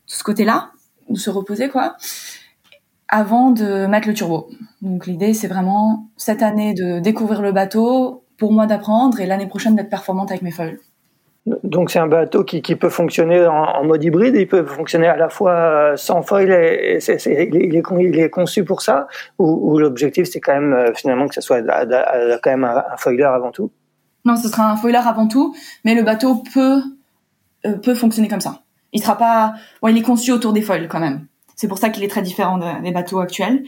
[0.07, 0.71] tout ce côté-là,
[1.15, 1.97] se reposer quoi
[3.09, 4.49] avant de mettre le turbo.
[4.81, 9.47] Donc l'idée, c'est vraiment cette année de découvrir le bateau, pour moi d'apprendre, et l'année
[9.47, 10.81] prochaine d'être performante avec mes foils.
[11.45, 15.29] Donc c'est un bateau qui, peut fonctionner en, mode hybride, il peut fonctionner à la
[15.29, 19.09] fois euh, sans foil, et, il, est, conçu pour ça,
[19.41, 23.51] ou, l'objectif c'est quand même euh, finalement que ce soit quand même un, foiler avant
[23.51, 23.73] tout
[24.25, 25.53] Non, ce sera un foiler avant tout,
[25.85, 26.81] mais le bateau peut,
[27.67, 28.63] euh, peut fonctionner comme ça.
[28.93, 29.55] Il sera pas,
[29.89, 31.27] il est conçu autour des foils quand même.
[31.57, 33.65] C'est pour ça qu'il est très différent des bateaux actuels.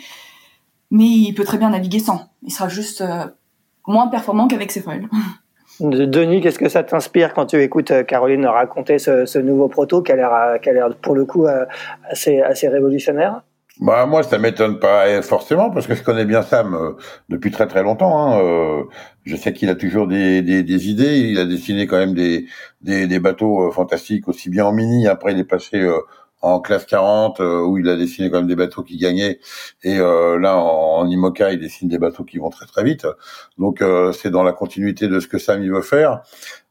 [0.90, 2.30] Mais il peut très bien naviguer sans.
[2.42, 3.02] Il sera juste
[3.86, 5.08] moins performant qu'avec ses foils.
[5.80, 10.12] Denis, qu'est-ce que ça t'inspire quand tu écoutes euh, Caroline raconter ce, nouveau proto qui
[10.12, 11.64] a l'air, pour le coup euh,
[12.08, 13.42] assez, assez révolutionnaire?
[13.80, 16.94] Bah moi ça m'étonne pas forcément parce que je connais bien Sam
[17.28, 18.32] depuis très très longtemps.
[18.36, 18.84] Hein,
[19.24, 21.18] je sais qu'il a toujours des, des, idées.
[21.18, 22.46] Il a dessiné quand même des,
[22.82, 25.08] des, des bateaux fantastiques aussi bien en mini.
[25.08, 25.84] Après il est passé
[26.44, 29.40] en classe 40 euh, où il a dessiné quand même des bateaux qui gagnaient
[29.82, 33.06] et euh, là en, IMOCA il dessine des bateaux qui vont très très vite.
[33.58, 36.22] Donc euh, c'est dans la continuité de ce que Sam veut faire.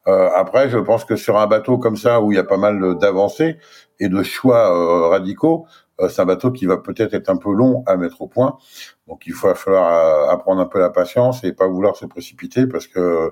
[0.05, 2.97] Après je pense que sur un bateau comme ça où il y a pas mal
[2.97, 3.57] d'avancées
[3.99, 5.65] et de choix radicaux
[6.09, 8.57] c'est un bateau qui va peut-être être un peu long à mettre au point.
[9.07, 12.87] Donc il va falloir apprendre un peu la patience et pas vouloir se précipiter parce
[12.87, 13.31] que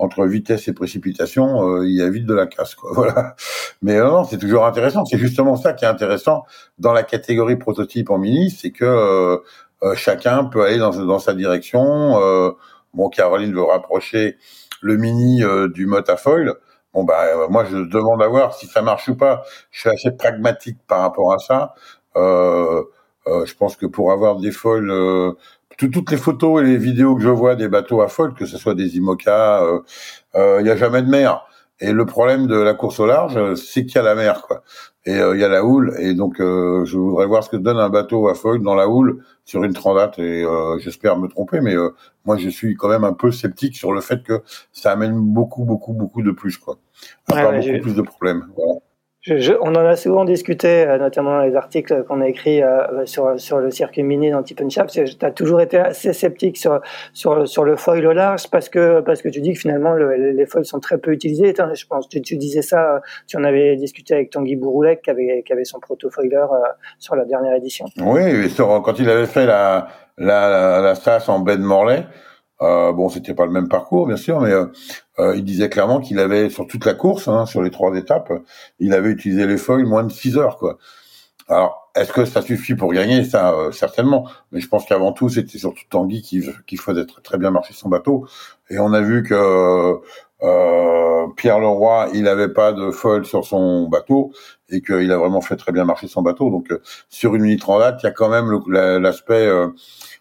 [0.00, 2.90] entre vitesse et précipitation, euh, il y a vite de la casse, quoi.
[2.94, 3.36] Voilà.
[3.82, 5.04] Mais euh, non, c'est toujours intéressant.
[5.04, 6.44] C'est justement ça qui est intéressant
[6.78, 11.34] dans la catégorie prototype en mini, c'est que euh, chacun peut aller dans, dans sa
[11.34, 11.82] direction.
[12.94, 14.38] bon, Caroline veut rapprocher
[14.80, 15.42] le mini
[15.74, 16.54] du mot à foil.
[16.92, 19.42] Bon bah moi je demande à voir si ça marche ou pas.
[19.70, 21.74] Je suis assez pragmatique par rapport à ça.
[22.16, 24.90] je pense que pour avoir des foils
[25.88, 28.58] toutes les photos et les vidéos que je vois des bateaux à folle, que ce
[28.58, 29.78] soit des IMOCA, euh,
[30.34, 31.46] euh, il euh, y a jamais de mer.
[31.80, 34.62] Et le problème de la course au large, c'est qu'il y a la mer, quoi.
[35.06, 35.94] Et euh, il y a la houle.
[35.98, 39.24] Et donc, je voudrais voir ce que donne un bateau à folle dans la houle
[39.46, 40.18] sur une transat.
[40.18, 40.44] Et
[40.80, 41.74] j'espère me tromper, mais
[42.26, 45.64] moi, je suis quand même un peu sceptique sur le fait que ça amène beaucoup,
[45.64, 46.76] beaucoup, beaucoup de plus, quoi.
[47.30, 48.46] Encore beaucoup plus de problèmes.
[48.54, 48.80] Voilà.
[49.22, 53.04] Je, on en a souvent discuté, euh, notamment dans les articles qu'on a écrits euh,
[53.04, 54.62] sur, sur le circuit mini dans Tip.
[54.66, 54.80] Tu
[55.20, 56.80] as toujours été assez sceptique sur,
[57.12, 60.32] sur, sur le foil au large parce que, parce que tu dis que finalement le,
[60.32, 61.52] les foils sont très peu utilisés.
[61.74, 65.42] Je pense que tu, disais ça, tu en avais discuté avec Tanguy Bouroulec qui avait,
[65.44, 67.84] qui avait son proto-foiler euh, sur la dernière édition.
[67.98, 72.04] Oui, sur, quand il avait fait la, la, la, la SAS en baie de Morlaix,
[72.62, 74.66] euh, bon, c'était pas le même parcours, bien sûr, mais euh,
[75.18, 78.32] euh, il disait clairement qu'il avait sur toute la course, hein, sur les trois étapes,
[78.78, 80.78] il avait utilisé les feuilles moins de 6 heures, quoi.
[81.50, 83.24] Alors, est-ce que ça suffit pour gagner?
[83.24, 84.28] Ça, euh, certainement.
[84.52, 87.88] Mais je pense qu'avant tout, c'était surtout Tanguy qui, qui faisait très, bien marcher son
[87.88, 88.26] bateau.
[88.70, 90.00] Et on a vu que
[90.42, 94.32] euh, Pierre Leroy, il avait pas de foil sur son bateau
[94.68, 96.50] et qu'il a vraiment fait très bien marcher son bateau.
[96.50, 96.68] Donc,
[97.08, 98.62] sur une minute transat, il y a quand même
[99.02, 99.48] l'aspect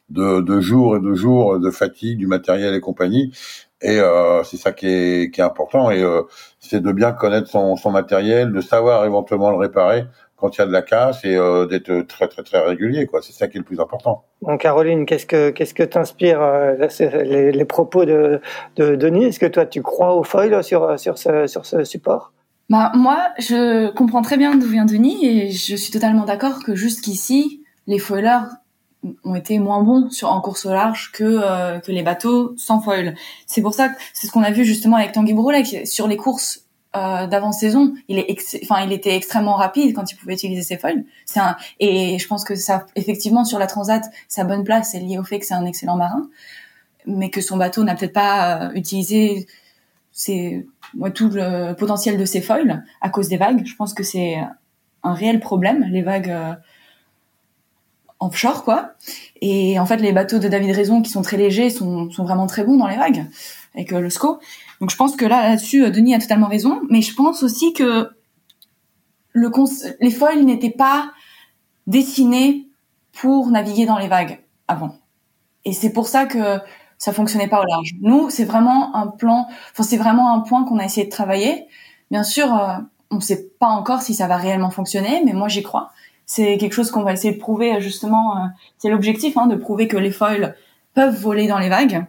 [0.10, 3.32] de, de jours et de jours de fatigue du matériel et compagnie.
[3.82, 5.90] Et euh, c'est ça qui est, qui est important.
[5.90, 6.24] Et euh,
[6.60, 10.06] c'est de bien connaître son, son matériel, de savoir éventuellement le réparer
[10.40, 13.22] quand il y a de la casse et euh, d'être très très très régulier quoi
[13.22, 16.76] c'est ça qui est le plus important bon Caroline qu'est-ce que qu'est-ce que t'inspire euh,
[17.24, 18.42] les, les, propos de,
[18.78, 19.26] de Denis?
[19.26, 22.32] Est-ce que toi tu crois au foil sur sur ce sur ce support?
[22.70, 26.76] Bah moi je comprends très bien d'où vient Denis et je suis totalement d'accord que
[26.76, 28.48] jusqu'ici les foilers
[29.24, 32.82] ont été moins bons sur en course au large que euh, que les bateaux sans
[32.82, 33.16] foil.
[33.46, 36.18] C'est pour ça que c'est ce qu'on a vu justement avec Tanguy Broulet sur les
[36.18, 40.64] courses euh, d'avant saison, il est enfin il était extrêmement rapide quand il pouvait utiliser
[40.64, 41.06] ses foils.
[41.26, 45.00] C'est un et je pense que ça effectivement sur la Transat, sa bonne place est
[45.00, 46.28] liée au fait que c'est un excellent marin,
[47.06, 49.48] mais que son bateau n'a peut-être pas euh, utilisé
[50.12, 50.66] c'est
[51.14, 53.66] tout le potentiel de ces foils à cause des vagues.
[53.66, 54.38] Je pense que c'est
[55.04, 56.54] un réel problème, les vagues euh,
[58.20, 58.92] offshore, quoi.
[59.42, 62.48] Et en fait, les bateaux de David Raison, qui sont très légers, sont, sont vraiment
[62.48, 63.26] très bons dans les vagues,
[63.76, 64.40] avec euh, le SCO.
[64.82, 66.82] Donc je pense que là, là-dessus, euh, Denis a totalement raison.
[66.90, 68.10] Mais je pense aussi que
[69.34, 69.52] le
[70.02, 71.12] les foils n'étaient pas
[71.88, 72.68] dessinés
[73.14, 74.96] pour naviguer dans les vagues avant.
[75.66, 76.60] Et c'est pour ça que
[76.98, 77.96] ça fonctionnait pas au large.
[78.02, 81.66] Nous, c'est vraiment un plan, enfin c'est vraiment un point qu'on a essayé de travailler.
[82.12, 82.78] Bien sûr, euh,
[83.12, 85.92] on ne sait pas encore si ça va réellement fonctionner, mais moi j'y crois.
[86.32, 88.38] C'est quelque chose qu'on va essayer de prouver justement.
[88.38, 90.56] Euh, c'est l'objectif, hein, de prouver que les foils
[90.94, 92.06] peuvent voler dans les vagues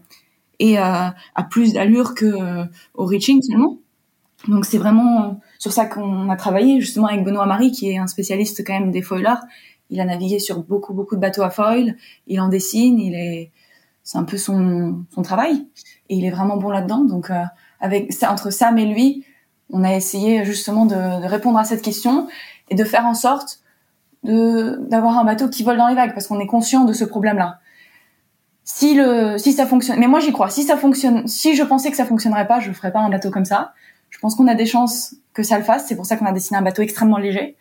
[0.58, 3.78] et euh, à plus d'allure que euh, au reaching seulement.
[4.46, 8.06] Donc c'est vraiment sur ça qu'on a travaillé justement avec Benoît Marie qui est un
[8.06, 9.40] spécialiste quand même des foilers.
[9.88, 11.96] Il a navigué sur beaucoup beaucoup de bateaux à foil,
[12.26, 13.50] il en dessine, il est
[14.02, 15.66] c'est un peu son, son travail
[16.10, 17.04] et il est vraiment bon là-dedans.
[17.04, 17.30] Donc
[17.80, 19.24] avec entre Sam et lui,
[19.70, 22.28] on a essayé justement de, répondre à cette question
[22.68, 23.60] et de faire en sorte
[24.22, 27.04] de d'avoir un bateau qui vole dans les vagues parce qu'on est conscient de ce
[27.04, 27.58] problème-là.
[28.64, 30.50] Si le si ça fonctionne, mais moi j'y crois.
[30.50, 33.30] Si ça fonctionne, si je pensais que ça fonctionnerait pas, je ferais pas un bateau
[33.30, 33.72] comme ça.
[34.10, 35.86] Je pense qu'on a des chances que ça le fasse.
[35.86, 37.56] C'est pour ça qu'on a dessiné un bateau extrêmement léger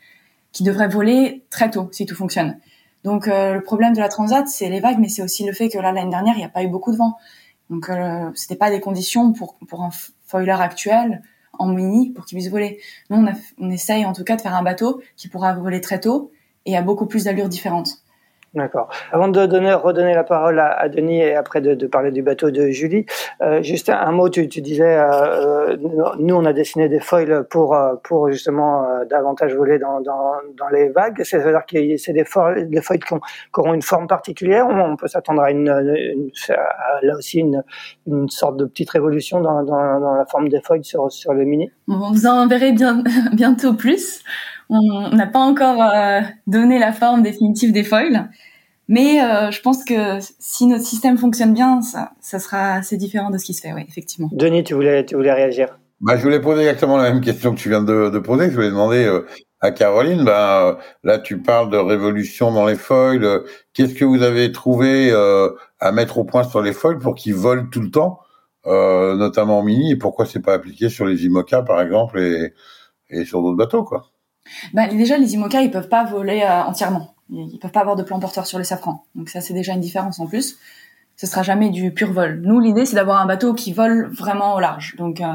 [0.51, 2.57] qui devrait voler très tôt si tout fonctionne.
[3.03, 5.69] Donc euh, le problème de la transat, c'est les vagues, mais c'est aussi le fait
[5.69, 7.17] que là l'année dernière, il n'y a pas eu beaucoup de vent.
[7.69, 9.91] Donc euh, c'était pas des conditions pour pour un
[10.25, 11.21] foiler actuel
[11.57, 12.79] en mini pour qu'il puisse voler.
[13.09, 15.81] Nous on, a, on essaye en tout cas de faire un bateau qui pourra voler
[15.81, 16.31] très tôt
[16.65, 18.03] et à beaucoup plus d'allures différentes.
[18.55, 18.89] D'accord.
[19.11, 22.23] Avant de donner, redonner la parole à, à Denis et après de, de, parler du
[22.23, 23.05] bateau de Julie,
[23.43, 25.77] euh, juste un, mot, tu, tu disais, euh,
[26.17, 30.31] nous on a dessiné des foils pour euh, pour justement euh, davantage voler dans, dans,
[30.57, 31.21] dans les vagues.
[31.23, 34.67] C'est-à-dire que c'est des foils, des foils qui, ont, qui, auront une forme particulière.
[34.67, 36.31] On peut s'attendre à une, une,
[37.03, 37.63] là aussi une,
[38.07, 41.45] une sorte de petite révolution dans, dans, dans la forme des foils sur sur le
[41.45, 41.69] mini?
[41.85, 43.03] Vous en verrez bien
[43.33, 44.23] bientôt plus.
[44.71, 48.29] On n'a pas encore euh, donné la forme définitive des foils,
[48.87, 53.31] mais euh, je pense que si notre système fonctionne bien, ça, ça sera assez différent
[53.31, 54.29] de ce qui se fait, oui, effectivement.
[54.31, 55.79] Denis, tu voulais, tu voulais réagir?
[56.01, 58.51] Bah, je voulais poser exactement la même question que tu viens de, de poser.
[58.51, 59.25] Je voulais demander euh,
[59.59, 63.43] à Caroline, ben, là tu parles de révolution dans les foils.
[63.73, 67.65] Qu'est-ce que vous avez trouvé à mettre au point sur les foils pour qu'ils volent
[67.69, 68.19] tout le temps,
[68.65, 72.53] notamment en mini, et pourquoi c'est pas appliqué sur les IMOCA par exemple et,
[73.09, 74.11] et sur d'autres bateaux quoi?
[74.73, 77.13] Bah, déjà, les IMOCA, ils peuvent pas voler euh, entièrement.
[77.31, 79.03] Ils peuvent pas avoir de plan porteur sur le safran.
[79.15, 80.57] Donc ça, c'est déjà une différence en plus.
[81.15, 82.41] Ce sera jamais du pur vol.
[82.43, 84.95] Nous, l'idée, c'est d'avoir un bateau qui vole vraiment au large.
[84.97, 85.33] Donc, euh,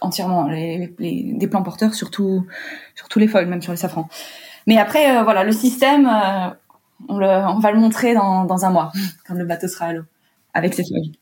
[0.00, 2.46] entièrement, les, les, des plans porteurs sur, tout,
[2.94, 4.08] sur tous les foils, même sur les safrans.
[4.66, 6.50] Mais après, euh, voilà, le système, euh,
[7.08, 8.92] on, le, on va le montrer dans, dans un mois,
[9.26, 10.04] quand le bateau sera à l'eau,
[10.54, 11.12] avec ses foils.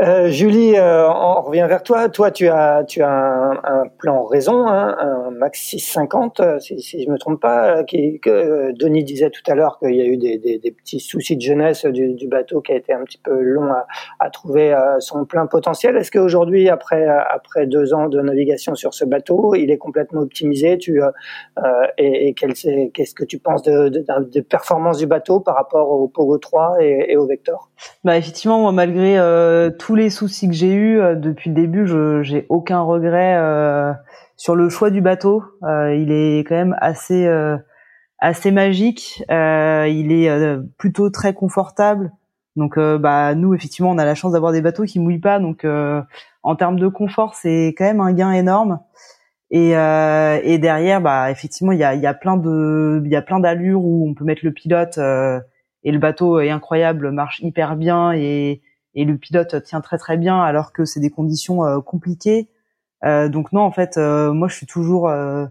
[0.00, 2.08] Euh, Julie, euh, on revient vers toi.
[2.08, 6.80] Toi, tu as, tu as un, un plan raison, hein, un max 650, euh, si,
[6.80, 7.84] si je me trompe pas.
[7.84, 11.00] Qui, que Denis disait tout à l'heure qu'il y a eu des, des, des, petits
[11.00, 13.86] soucis de jeunesse du, du, bateau qui a été un petit peu long à,
[14.20, 15.96] à trouver son plein potentiel.
[15.96, 20.78] Est-ce qu'aujourd'hui, après, après deux ans de navigation sur ce bateau, il est complètement optimisé?
[20.78, 21.10] Tu euh,
[21.98, 26.08] et, et qu'est-ce que tu penses de, de, de, performance du bateau par rapport au
[26.08, 27.68] Pogo 3 et, et au Vector?
[28.04, 29.18] Bah effectivement, moi, malgré
[29.90, 33.92] tous les soucis que j'ai eus euh, depuis le début, je j'ai aucun regret euh,
[34.36, 35.42] sur le choix du bateau.
[35.64, 37.28] Euh, il est quand même assez
[38.20, 39.24] assez magique.
[39.28, 42.12] il est plutôt très confortable.
[42.54, 45.40] Donc bah nous effectivement on a la chance d'avoir des bateaux qui mouillent pas.
[45.40, 45.66] Donc
[46.44, 48.78] en termes de confort c'est quand même un gain énorme.
[49.50, 53.22] Et, et derrière bah effectivement il y a, y a plein de il y a
[53.22, 54.98] plein d'allures où on peut mettre le pilote
[55.82, 58.62] et le bateau est incroyable, marche hyper bien et
[58.94, 62.48] et le pilote tient très très bien alors que c'est des conditions euh, compliquées.
[63.04, 65.46] Euh, donc non, en fait, euh, moi je suis toujours, je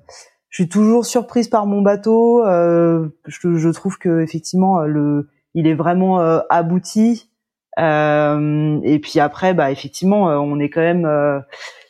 [0.50, 2.44] suis toujours surprise par mon bateau.
[2.46, 6.20] Je, je, trouve que effectivement le, il est vraiment
[6.50, 7.30] abouti.
[7.78, 11.44] et puis après, bah effectivement, on est quand même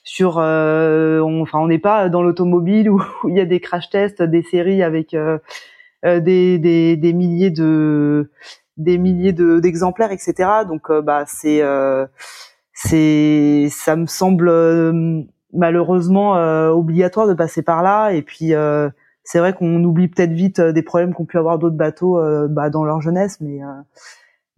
[0.04, 4.22] sur, on, enfin on n'est pas dans l'automobile où, il y a des crash tests,
[4.22, 5.16] des séries avec
[6.06, 8.32] des, des, des milliers de
[8.80, 10.34] des milliers d'exemplaires, etc.
[10.68, 12.08] Donc euh, bah c'est euh,
[12.74, 15.22] c'est ça me semble euh,
[15.54, 16.34] malheureusement
[16.72, 18.12] obligatoire de passer par là.
[18.12, 18.54] Et puis
[19.24, 22.20] c'est vrai qu'on oublie peut-être vite des problèmes qu'ont pu avoir d'autres bateaux
[22.50, 23.60] bah, dans leur jeunesse, mais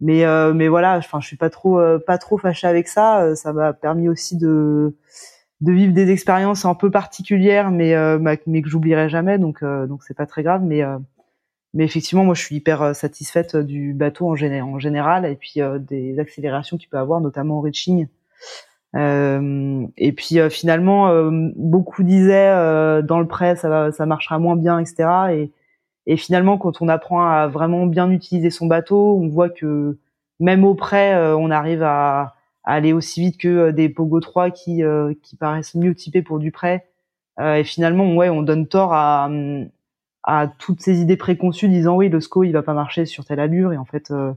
[0.00, 3.34] mais mais voilà, enfin je suis pas trop pas trop fâché avec ça.
[3.34, 4.94] Ça m'a permis aussi de
[5.62, 7.94] de vivre des expériences un peu particulières, mais
[8.46, 9.38] mais que j'oublierai jamais.
[9.38, 10.82] Donc donc c'est pas très grave, mais
[11.74, 15.54] mais effectivement, moi, je suis hyper euh, satisfaite euh, du bateau en, général, et puis
[15.58, 18.08] euh, des accélérations qu'il peut avoir, notamment au reaching.
[18.94, 25.08] et puis finalement, beaucoup disaient dans le prêt ça, ça marchera moins bien, etc.
[25.32, 25.50] Et,
[26.06, 29.98] et finalement, quand on apprend à vraiment bien utiliser son bateau, on voit que
[30.40, 34.82] même au prêt, on arrive à, aller aussi vite que des Pogo 3 qui,
[35.22, 36.86] qui paraissent mieux typés pour du prêt.
[37.40, 39.30] et finalement, ouais, on donne tort à, à
[40.58, 43.72] toutes ces idées préconçues disant oui le SCO il va pas marcher sur telle allure
[43.72, 44.32] et en fait euh,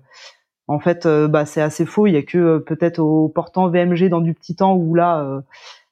[0.67, 2.07] en fait euh, bah c'est assez faux.
[2.07, 5.43] Il y a que euh, peut-être au portant VMG dans du petit temps où là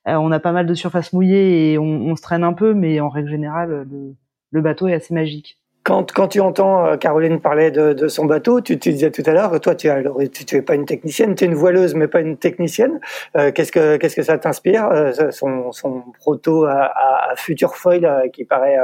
[0.05, 2.99] on a pas mal de surface mouillée et on, on, se traîne un peu mais
[2.99, 4.15] en règle générale le,
[4.51, 8.25] le bateau est assez magique quand, quand tu entends euh, Caroline parler de, de son
[8.25, 9.89] bateau, tu, tu disais tout à l'heure, toi, tu,
[10.31, 13.01] tu, tu pas une technicienne, tu es une voileuse, mais pas une technicienne.
[13.35, 16.91] Euh, qu'est-ce que que ça t'inspire euh, son, son proto à,
[17.31, 18.77] à, future foil qui paraît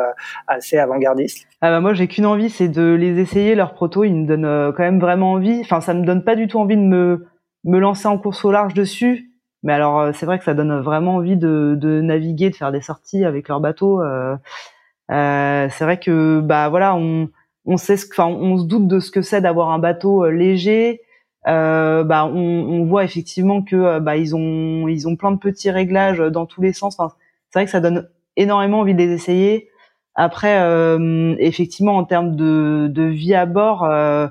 [0.47, 1.47] assez avant-gardiste?
[1.61, 4.03] Ah bah moi, j'ai qu'une envie, c'est de les essayer leurs protos.
[4.03, 5.61] Ils me donnent quand même vraiment envie.
[5.61, 7.25] Enfin, ça me donne pas du tout envie de me
[7.65, 9.31] me lancer en course au large dessus.
[9.63, 12.81] Mais alors, c'est vrai que ça donne vraiment envie de, de naviguer, de faire des
[12.81, 14.01] sorties avec leur bateau.
[15.11, 17.29] Euh, c'est vrai que bah voilà, on
[17.65, 20.31] on sait ce, enfin on se doute de ce que c'est d'avoir un bateau euh,
[20.31, 21.01] léger.
[21.47, 25.37] Euh, bah on, on, voit effectivement que euh, bah ils ont ils ont plein de
[25.39, 26.99] petits réglages dans tous les sens.
[26.99, 27.15] Enfin,
[27.49, 29.69] c'est vrai que ça donne énormément envie de les essayer.
[30.15, 34.27] Après, euh, effectivement, en termes de, de vie à bord, euh,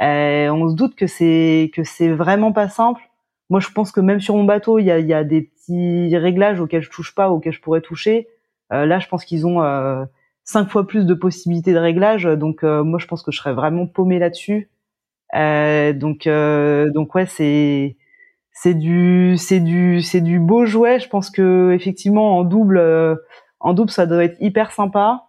[0.00, 3.02] on se doute que c'est que c'est vraiment pas simple.
[3.50, 6.16] Moi, je pense que même sur mon bateau, il y a, y a des petits
[6.16, 8.28] réglages auxquels je touche pas, auxquels je pourrais toucher.
[8.72, 10.04] Euh, là, je pense qu'ils ont euh,
[10.44, 12.24] cinq fois plus de possibilités de réglage.
[12.24, 14.70] Donc, euh, moi, je pense que je serais vraiment paumé là-dessus.
[15.34, 17.96] donc, donc ouais, c'est
[18.52, 20.98] c'est du c'est du c'est du beau jouet.
[21.00, 22.80] Je pense que effectivement en double
[23.60, 25.24] en double ça doit être hyper sympa.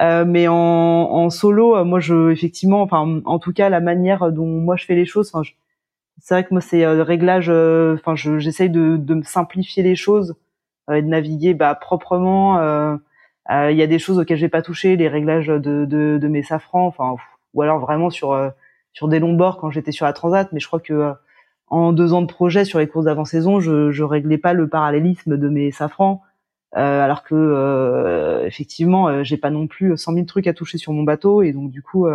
[0.00, 4.46] Euh, mais en, en solo, moi je effectivement, enfin en tout cas la manière dont
[4.46, 5.32] moi je fais les choses,
[6.20, 10.34] c'est vrai que moi c'est réglage, enfin j'essaye de, de simplifier les choses euh,
[10.90, 12.58] de naviguer bah, proprement.
[12.58, 12.96] Euh,
[13.50, 16.86] euh, il y a des choses auxquelles j'ai pas touché, les réglages de, mes safrans,
[16.86, 17.16] enfin
[17.54, 18.38] ou alors vraiment sur
[18.92, 20.52] sur des longs bords quand j'étais sur la Transat.
[20.52, 21.12] Mais je crois que
[21.68, 25.36] en deux ans de projet sur les courses d'avant-saison, je, je réglais pas le parallélisme
[25.36, 26.22] de mes safrans,
[26.76, 30.92] euh, alors que euh, effectivement, j'ai pas non plus 100 000 trucs à toucher sur
[30.92, 32.06] mon bateau, et donc du coup,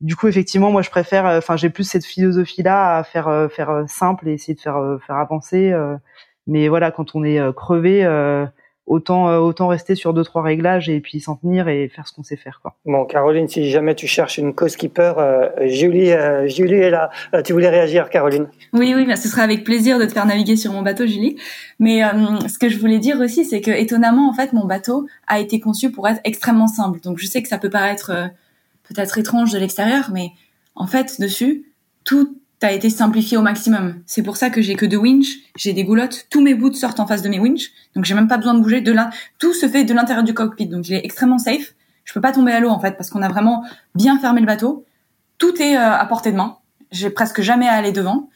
[0.00, 4.28] du coup, effectivement, moi, je préfère, enfin, j'ai plus cette philosophie-là à faire faire simple
[4.28, 5.72] et essayer de faire faire avancer.
[6.46, 8.46] Mais voilà, quand on est euh, crevé, euh,
[8.86, 12.12] autant euh, autant rester sur deux trois réglages et puis s'en tenir et faire ce
[12.12, 12.74] qu'on sait faire quoi.
[12.84, 15.12] Bon Caroline, si jamais tu cherches une co-skipper,
[15.62, 16.10] Julie
[16.46, 17.10] Julie est là.
[17.44, 18.48] tu voulais réagir Caroline?
[18.72, 21.36] Oui oui, bah, ce sera avec plaisir de te faire naviguer sur mon bateau Julie.
[21.78, 22.02] Mais
[22.48, 25.60] ce que je voulais dire aussi c'est que étonnamment en fait mon bateau a été
[25.60, 26.98] conçu pour être extrêmement simple.
[27.00, 28.10] Donc je sais que ça peut paraître
[28.82, 30.30] peut-être étrange de l'extérieur mais
[30.74, 31.66] en fait dessus
[32.04, 32.36] tout
[32.66, 34.02] a été simplifié au maximum.
[34.06, 37.00] C'est pour ça que j'ai que deux winches, j'ai des goulottes, tous mes boots sortent
[37.00, 38.80] en face de mes winches, donc j'ai même pas besoin de bouger.
[38.80, 41.74] De là, tout se fait de l'intérieur du cockpit, donc il est extrêmement safe.
[42.04, 44.46] Je peux pas tomber à l'eau en fait parce qu'on a vraiment bien fermé le
[44.46, 44.84] bateau.
[45.38, 46.58] Tout est euh, à portée de main.
[46.90, 48.28] J'ai presque jamais à aller devant.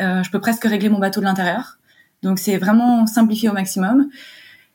[0.00, 1.78] Euh, je peux presque régler mon bateau de l'intérieur.
[2.22, 4.08] Donc c'est vraiment simplifié au maximum.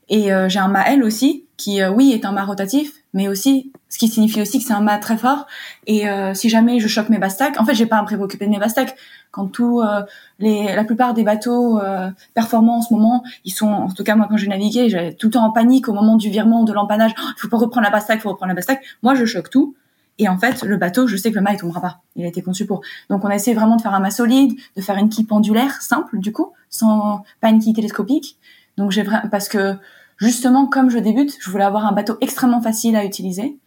[0.10, 3.72] Et euh, j'ai un mât L aussi qui, oui, est un mât rotatif, mais aussi
[3.90, 5.48] ce qui signifie aussi que c'est un mât très fort.
[5.88, 8.46] Et euh, si jamais je choque mes bastacs, en fait, j'ai pas à me préoccuper
[8.46, 8.96] de mes bastacs.
[9.32, 10.04] Quand tout, euh,
[10.38, 14.16] les, la plupart des bateaux euh, performants en ce moment, ils sont, en tout cas
[14.16, 16.74] moi quand j'ai navigué, j'étais tout le temps en panique au moment du virement de
[16.74, 17.14] l'empannage.
[17.18, 18.84] Il faut pas reprendre la bastac, faut reprendre la bastac.
[19.02, 19.76] Moi, je choque tout.
[20.18, 22.02] Et en fait, le bateau, je sais que le mât il tombera pas.
[22.18, 22.82] Il a été conçu pour.
[23.10, 25.82] Donc, on a essayé vraiment de faire un mât solide, de faire une quille pendulaire
[25.82, 28.38] simple du coup, sans pas une quille télescopique.
[28.78, 29.76] Donc j'ai vraiment parce que
[30.18, 33.58] justement comme je débute, je voulais avoir un bateau extrêmement facile à utiliser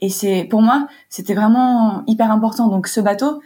[0.00, 2.68] et c'est pour moi, c'était vraiment hyper important.
[2.68, 3.42] Donc ce bateau,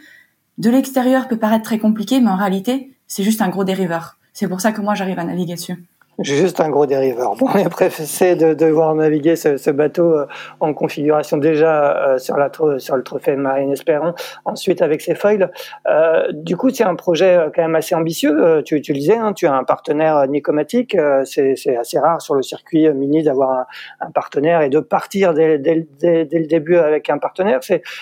[0.57, 4.17] de l'extérieur, peut paraître très compliqué, mais en réalité, c'est juste un gros dériveur.
[4.33, 5.83] C'est pour ça que moi, j'arrive à naviguer dessus
[6.19, 7.35] juste un gros dériveur.
[7.35, 10.25] Bon, et après, c'est de devoir naviguer ce, ce bateau euh,
[10.59, 14.13] en configuration déjà euh, sur, la, sur le trophée Marine Espérant,
[14.45, 15.51] ensuite avec ses foils.
[15.87, 18.61] Euh, du coup, c'est un projet euh, quand même assez ambitieux.
[18.65, 20.95] Tu, tu le hein, tu as un partenaire Nicomatic.
[21.25, 23.65] C'est assez rare sur le circuit mini d'avoir un,
[24.01, 27.59] un, partenaire et de partir dès, dès, dès, le début avec un partenaire.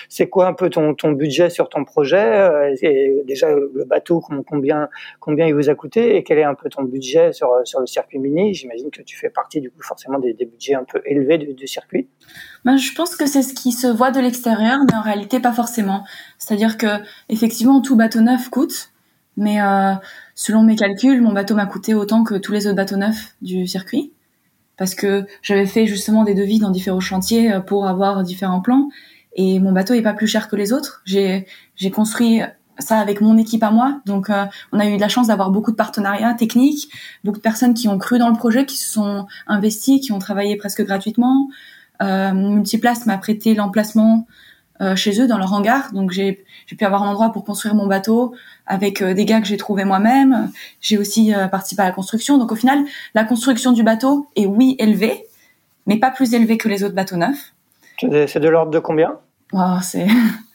[0.08, 4.88] C'est quoi un peu ton, ton budget sur ton projet et Déjà, le bateau, combien,
[5.20, 7.86] combien il vous a coûté et quel est un peu ton budget sur, sur le
[7.86, 8.01] circuit
[8.52, 12.08] j'imagine que tu fais partie du coup forcément des, budgets un peu élevés du, circuit.
[12.64, 15.52] Ben, je pense que c'est ce qui se voit de l'extérieur, mais en réalité pas
[15.52, 16.04] forcément.
[16.38, 16.86] C'est-à-dire que
[17.28, 18.90] effectivement tout bateau neuf coûte,
[19.36, 19.94] mais euh,
[20.34, 23.66] selon mes calculs, mon bateau m'a coûté autant que tous les autres bateaux neufs du
[23.66, 24.12] circuit,
[24.76, 28.88] parce que j'avais fait justement des devis dans différents chantiers euh, pour avoir différents plans,
[29.34, 31.02] et mon bateau est pas plus cher que les autres.
[31.06, 31.46] J'ai
[31.92, 32.42] construit
[32.78, 34.00] ça avec mon équipe à moi.
[34.06, 34.30] Donc,
[34.72, 36.88] on a eu de la chance d'avoir beaucoup de partenariats techniques,
[37.24, 40.18] beaucoup de personnes qui ont cru dans le projet, qui se sont investies, qui ont
[40.18, 41.48] travaillé presque gratuitement.
[42.02, 44.26] Euh, Multiplace m'a prêté l'emplacement
[44.80, 47.86] euh, chez eux dans leur hangar, donc j'ai pu avoir un endroit pour construire mon
[47.86, 48.34] bateau
[48.66, 50.50] avec euh, des gars que j'ai trouvé moi-même.
[50.80, 52.36] J'ai aussi euh, participé à la construction.
[52.36, 55.24] Donc au final, la construction du bateau est oui élevée,
[55.86, 57.52] mais pas plus élevée que les autres bateaux neufs.
[58.00, 59.18] C'est de l'ordre de combien?
[59.52, 60.08] Oh, C'est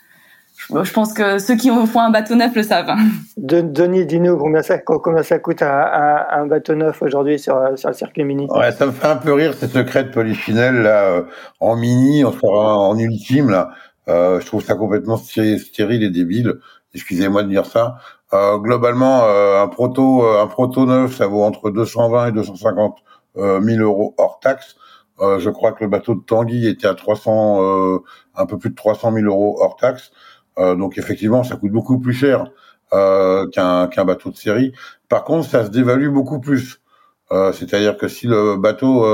[0.83, 2.95] je pense que ceux qui font un bateau neuf le savent.
[3.37, 7.95] Denis, dis-nous combien ça, combien ça coûte un, un, bateau neuf aujourd'hui sur, sur, le
[7.95, 8.47] circuit mini?
[8.49, 11.23] Ouais, ça me fait un peu rire ces secrets de polychinelle là, euh,
[11.59, 13.69] en mini, en, en ultime là.
[14.09, 16.55] Euh, je trouve ça complètement stérile et débile.
[16.93, 17.97] Excusez-moi de dire ça.
[18.33, 22.97] Euh, globalement, euh, un proto, euh, un proto neuf, ça vaut entre 220 et 250
[23.35, 24.75] 000 euros hors taxe.
[25.19, 28.01] je crois que le bateau de Tanguy était à 300,
[28.35, 30.11] un peu plus de 300 000 euros hors taxe.
[30.59, 32.45] Euh, donc effectivement, ça coûte beaucoup plus cher
[32.93, 34.73] euh, qu'un qu'un bateau de série.
[35.09, 36.81] Par contre, ça se dévalue beaucoup plus.
[37.31, 39.05] Euh, c'est-à-dire que si le bateau,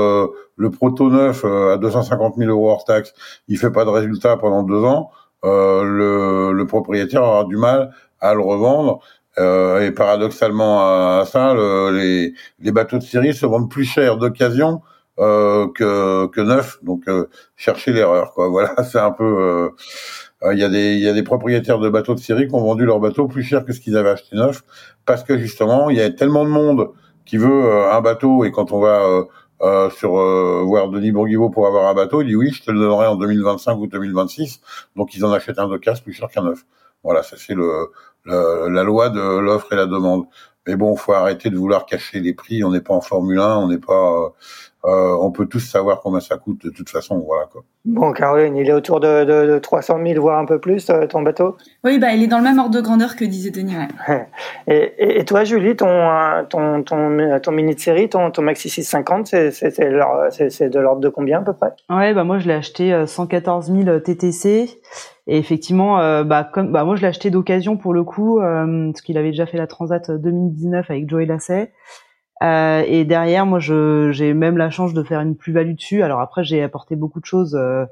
[0.56, 3.12] le proto neuf à 250 000 euros hors taxe,
[3.48, 5.10] il fait pas de résultat pendant deux ans,
[5.42, 9.00] le, le, propriétaire aura du mal à le revendre.
[9.38, 11.54] et paradoxalement à, ça,
[11.90, 14.80] les, les, bateaux de série se vendent plus cher d'occasion
[15.18, 16.78] que, que neuf.
[16.84, 17.04] Donc
[17.56, 18.48] chercher l'erreur, quoi.
[18.54, 19.68] Voilà, c'est un peu euh,
[20.52, 22.84] il y, a des, y a des propriétaires de bateaux de série qui ont vendu
[22.84, 24.62] leurs bateaux plus cher que ce qu'ils avaient acheté neuf,
[25.06, 26.90] parce que justement, il y a tellement de monde
[27.24, 29.24] qui veut euh, un bateau, et quand on va euh,
[29.62, 30.10] euh sur
[30.66, 33.16] voir Denis Bourguiveau pour avoir un bateau, il dit oui, je te le donnerai en
[33.16, 34.60] 2025 ou 2026,
[34.96, 36.64] donc ils en achètent un de casse plus cher qu'un neuf.
[37.02, 37.90] Voilà, ça c'est le,
[38.26, 40.24] la loi de l'offre et la demande.
[40.66, 42.64] Mais bon, faut arrêter de vouloir cacher les prix.
[42.64, 44.32] On n'est pas en Formule 1, on n'est pas,
[44.86, 47.18] euh, on peut tous savoir combien ça coûte de toute façon.
[47.18, 47.64] Voilà quoi.
[47.84, 51.20] Bon, Caroline, il est autour de, de, 300 000, voire un peu plus, euh, ton
[51.20, 51.56] bateau?
[51.84, 53.74] Oui, bah, il est dans le même ordre de grandeur que disait Denis.
[54.66, 56.08] et, et, toi, Julie, ton,
[56.48, 61.40] ton, ton, ton mini de série, ton, ton Maxi 650, c'est de l'ordre de combien
[61.40, 61.72] à peu près?
[61.90, 64.80] Ouais, bah, moi, je l'ai acheté 114 000 TTC.
[65.26, 69.00] Et effectivement, euh, bah, comme, bah, moi, je l'ai acheté d'occasion pour le coup, parce
[69.00, 71.72] qu'il avait déjà fait la Transat 2019 avec Joey Lasset.
[72.42, 76.02] Euh, et derrière, moi, j'ai même la chance de faire une plus-value dessus.
[76.02, 77.84] Alors après, j'ai apporté beaucoup de choses, euh,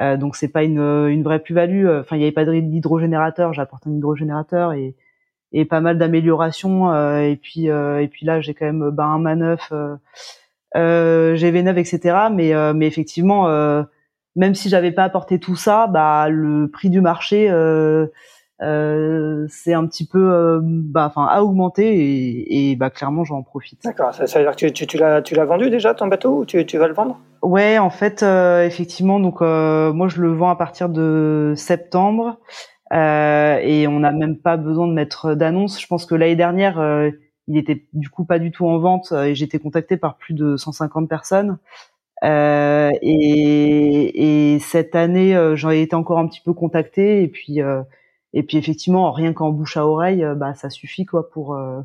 [0.00, 1.88] euh donc c'est pas une, une vraie plus-value.
[1.88, 4.96] Enfin, il n'y avait pas d'hydrogénérateur, j'ai apporté un hydrogénérateur et,
[5.52, 6.92] et pas mal d'améliorations.
[6.92, 9.72] Euh, et puis euh, et puis là, j'ai quand même ben, un manœuf,
[10.74, 12.28] GV9, etc.
[12.32, 13.46] Mais mais effectivement,
[14.36, 17.50] même si j'avais pas apporté tout ça, bah le prix du marché
[18.62, 23.42] euh, c'est un petit peu, euh, bah, enfin, a augmenté et, et bah, clairement, j'en
[23.42, 23.82] profite.
[23.84, 24.14] D'accord.
[24.14, 26.38] Ça, ça, veut dire que tu, tu, tu l'as, tu l'as vendu déjà ton bateau
[26.38, 27.18] ou tu, tu vas le vendre?
[27.42, 29.20] Ouais, en fait, euh, effectivement.
[29.20, 32.38] Donc, moi, je le vends à partir de septembre
[32.92, 35.80] et on n'a même pas besoin de mettre d'annonce.
[35.80, 36.80] Je pense que l'année dernière,
[37.48, 40.56] il était du coup pas du tout en vente et j'étais contacté par plus de
[40.56, 41.58] 150 personnes.
[42.24, 47.60] Euh, et, et, cette année, j'en ai été encore un petit peu contacté et puis
[48.36, 51.80] et puis effectivement, rien qu'en bouche à oreille, euh, bah ça suffit quoi pour euh,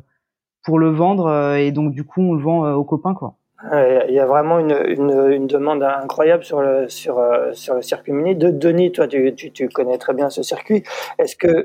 [0.64, 1.26] pour le vendre.
[1.26, 3.36] Euh, et donc du coup, on le vend aux copains quoi.
[3.70, 8.12] Il y a vraiment une, une, une, demande incroyable sur le, sur, sur le circuit
[8.12, 8.34] mini.
[8.34, 10.82] De, Denis, toi, tu, tu, tu connais très bien ce circuit.
[11.18, 11.64] Est-ce que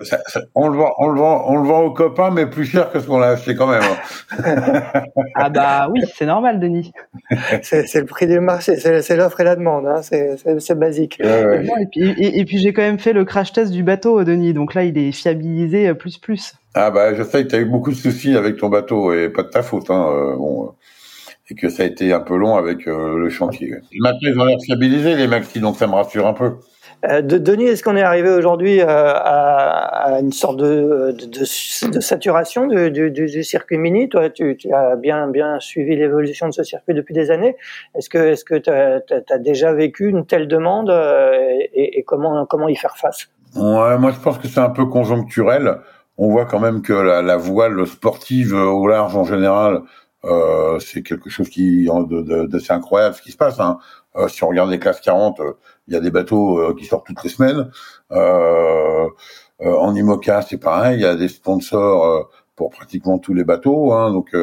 [0.54, 3.00] on le vend, on le vend, on le vend aux copains, mais plus cher que
[3.00, 3.82] ce qu'on a acheté quand même.
[3.82, 4.84] Hein.
[5.36, 6.92] ah bah oui, c'est normal, Denis.
[7.64, 10.02] c'est le prix du marché, c'est l'offre et la demande, hein.
[10.02, 11.20] c'est basique.
[11.20, 14.54] Et puis, et, puis j'ai quand même fait le crash test du bateau, Denis.
[14.54, 16.54] Donc là, il est fiabilisé plus plus.
[16.76, 19.30] Ah bah je sais que tu as eu beaucoup de soucis avec ton bateau et
[19.30, 19.90] pas de ta faute.
[19.90, 20.36] Hein.
[20.38, 20.74] Bon
[21.50, 23.76] et que ça a été un peu long avec euh, le chantier.
[24.00, 26.54] Maintenant, ils ont l'air stabilisés, les maxi, donc ça me rassure un peu.
[27.06, 31.26] Euh, de, Denis, est-ce qu'on est arrivé aujourd'hui euh, à, à, une sorte de, de,
[31.90, 34.10] de, saturation du, du, du, circuit mini?
[34.10, 37.56] Toi, tu, tu, as bien, bien suivi l'évolution de ce circuit depuis des années.
[37.96, 40.90] Est-ce que est-ce que tu as, as, déjà vécu une telle demande
[41.74, 43.28] et, et, comment, comment y faire face?
[43.56, 45.78] Ouais, moi je pense que c'est un peu conjoncturel.
[46.18, 49.82] On voit quand même que la, la voile sportive au large en général
[50.26, 51.88] euh, c'est quelque chose qui
[52.48, 53.60] d'assez incroyable ce qui se passe.
[53.60, 53.78] Hein.
[54.16, 55.54] Euh, si on regarde les classes 40, euh,
[55.88, 57.70] il y a des bateaux qui sortent toutes les semaines.
[59.60, 63.94] en IMOCA, c'est pareil, il y a des sponsors pour pratiquement tous les bateaux.
[63.94, 64.36] Hein, donc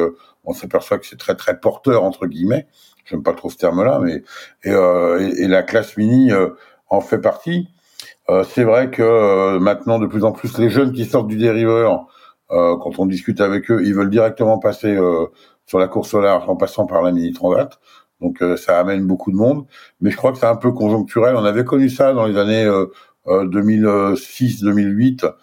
[0.43, 2.67] on s'aperçoit que c'est très très porteur entre guillemets.
[3.05, 4.23] J'aime pas trop ce terme-là, mais
[4.63, 6.31] et, et, et, la classe mini
[6.89, 7.67] en fait partie.
[8.45, 12.07] c'est vrai que maintenant de plus en plus les jeunes qui sortent du dériveur,
[12.49, 14.97] quand on discute avec eux, ils veulent directement passer
[15.65, 17.79] sur la course large en passant par la mini transat.
[18.21, 19.65] Donc euh, ça amène beaucoup de monde,
[20.01, 21.35] mais je crois que c'est un peu conjoncturel.
[21.35, 22.65] On avait connu ça dans les années
[23.25, 25.33] 2006-2008,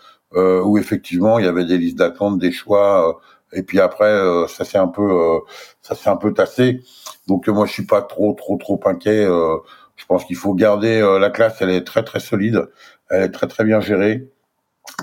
[0.65, 3.21] où effectivement il y avait des listes d'attente, des choix,
[3.53, 4.19] et puis après
[4.49, 5.41] ça s'est un peu
[5.83, 6.81] ça s'est un peu tassé.
[7.29, 9.25] Donc moi je suis pas trop trop trop inquiet.
[9.25, 12.69] je pense qu'il faut garder la classe, elle est très très solide,
[13.11, 14.32] elle est très très bien gérée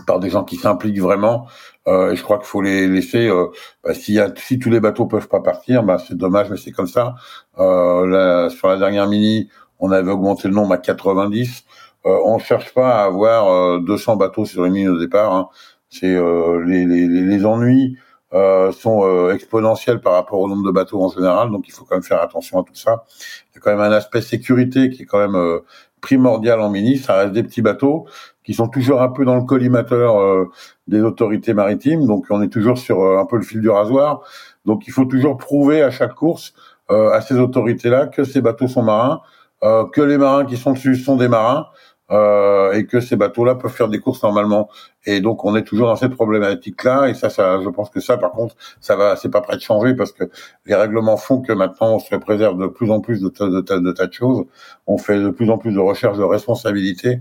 [0.06, 1.48] par des gens qui s'impliquent vraiment.
[1.88, 3.28] Euh, et je crois qu'il faut les laisser.
[3.28, 3.48] Euh,
[3.84, 6.58] bah, si, y a, si tous les bateaux peuvent pas partir, bah, c'est dommage, mais
[6.58, 7.16] c'est comme ça.
[7.58, 9.50] Euh, sur la dernière mini,
[9.80, 11.66] on avait augmenté le nombre à 90.
[12.06, 15.34] Euh, on cherche pas à avoir 200 euh, bateaux sur les mini au départ.
[15.34, 15.50] Hein.
[15.90, 17.98] C'est euh, les, les, les, ennuis
[18.32, 22.04] sont exponentiels par rapport au nombre de bateaux en général, donc il faut quand même
[22.04, 23.06] faire attention à tout ça.
[23.52, 25.62] Il y a quand même un aspect sécurité qui est quand même
[26.02, 26.98] primordial en mini.
[26.98, 28.06] Ça reste des petits bateaux
[28.44, 30.50] qui sont toujours un peu dans le collimateur euh,
[30.88, 32.08] des autorités maritimes.
[32.08, 34.22] Donc on est toujours sur euh, un peu le fil du rasoir.
[34.66, 36.54] Donc il faut toujours prouver à chaque course
[36.90, 39.22] euh, à ces autorités-là que ces bateaux sont marins,
[39.62, 41.68] que les marins qui sont dessus sont des marins,
[42.12, 44.70] euh, et que ces bateaux-là peuvent faire des courses normalement.
[45.06, 47.08] Et donc on est toujours dans cette problématique-là.
[47.10, 49.62] Et ça, ça, je pense que ça, par contre, ça va, c'est pas prêt de
[49.62, 50.26] changer parce que
[50.66, 53.80] les règlements font que maintenant on se préserve de plus en plus de, de, de,
[53.80, 54.46] de tas de choses.
[54.88, 57.20] On fait de plus en plus de recherche de responsabilité.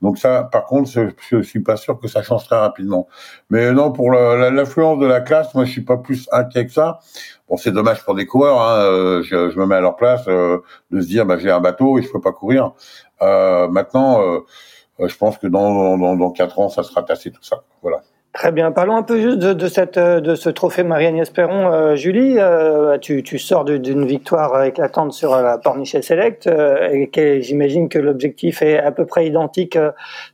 [0.00, 1.00] Donc ça, par contre, je,
[1.30, 3.08] je suis pas sûr que ça change très rapidement.
[3.50, 7.00] Mais non, pour l'influence de la classe, moi je suis pas plus inquiet que ça.
[7.50, 8.60] Bon, c'est dommage pour des coureurs.
[8.60, 10.58] Hein, euh, je, je, me mets à leur place euh,
[10.92, 12.72] de se dire, bah, j'ai un bateau et je peux pas courir.
[13.22, 14.20] Euh, maintenant,
[15.00, 17.62] euh, je pense que dans, dans, dans 4 ans, ça sera tassé tout ça.
[17.82, 18.02] Voilà.
[18.32, 18.70] Très bien.
[18.70, 21.72] Parlons un peu juste de, de, cette, de ce trophée Marie-Agnès Perron.
[21.72, 27.88] Euh, Julie, euh, tu, tu, sors d'une victoire éclatante sur la Pornichet Select et j'imagine
[27.88, 29.76] que l'objectif est à peu près identique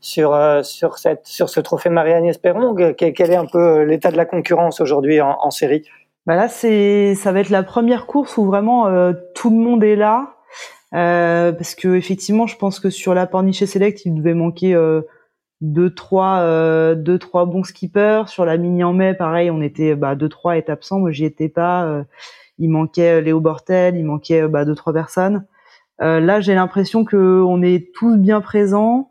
[0.02, 2.74] sur, sur, cette, sur ce trophée Marie-Agnès Perron.
[2.74, 5.88] Quel, est un peu l'état de la concurrence aujourd'hui en, en, série?
[6.26, 8.90] Bah Là, c'est, ça va être la première course où vraiment
[9.34, 10.35] tout le monde est là.
[10.94, 15.02] Euh, parce que effectivement, je pense que sur la Pornichet Select, il devait manquer euh,
[15.60, 18.28] deux trois euh, deux trois bons skippers.
[18.28, 21.00] Sur la mini en mai, pareil, on était bah deux trois étapes absents.
[21.00, 21.84] Moi, j'y étais pas.
[21.86, 22.04] Euh,
[22.58, 25.44] il manquait Léo Bortel, il manquait bah deux trois personnes.
[26.00, 29.10] là, j'ai l'impression que on est tous bien présents.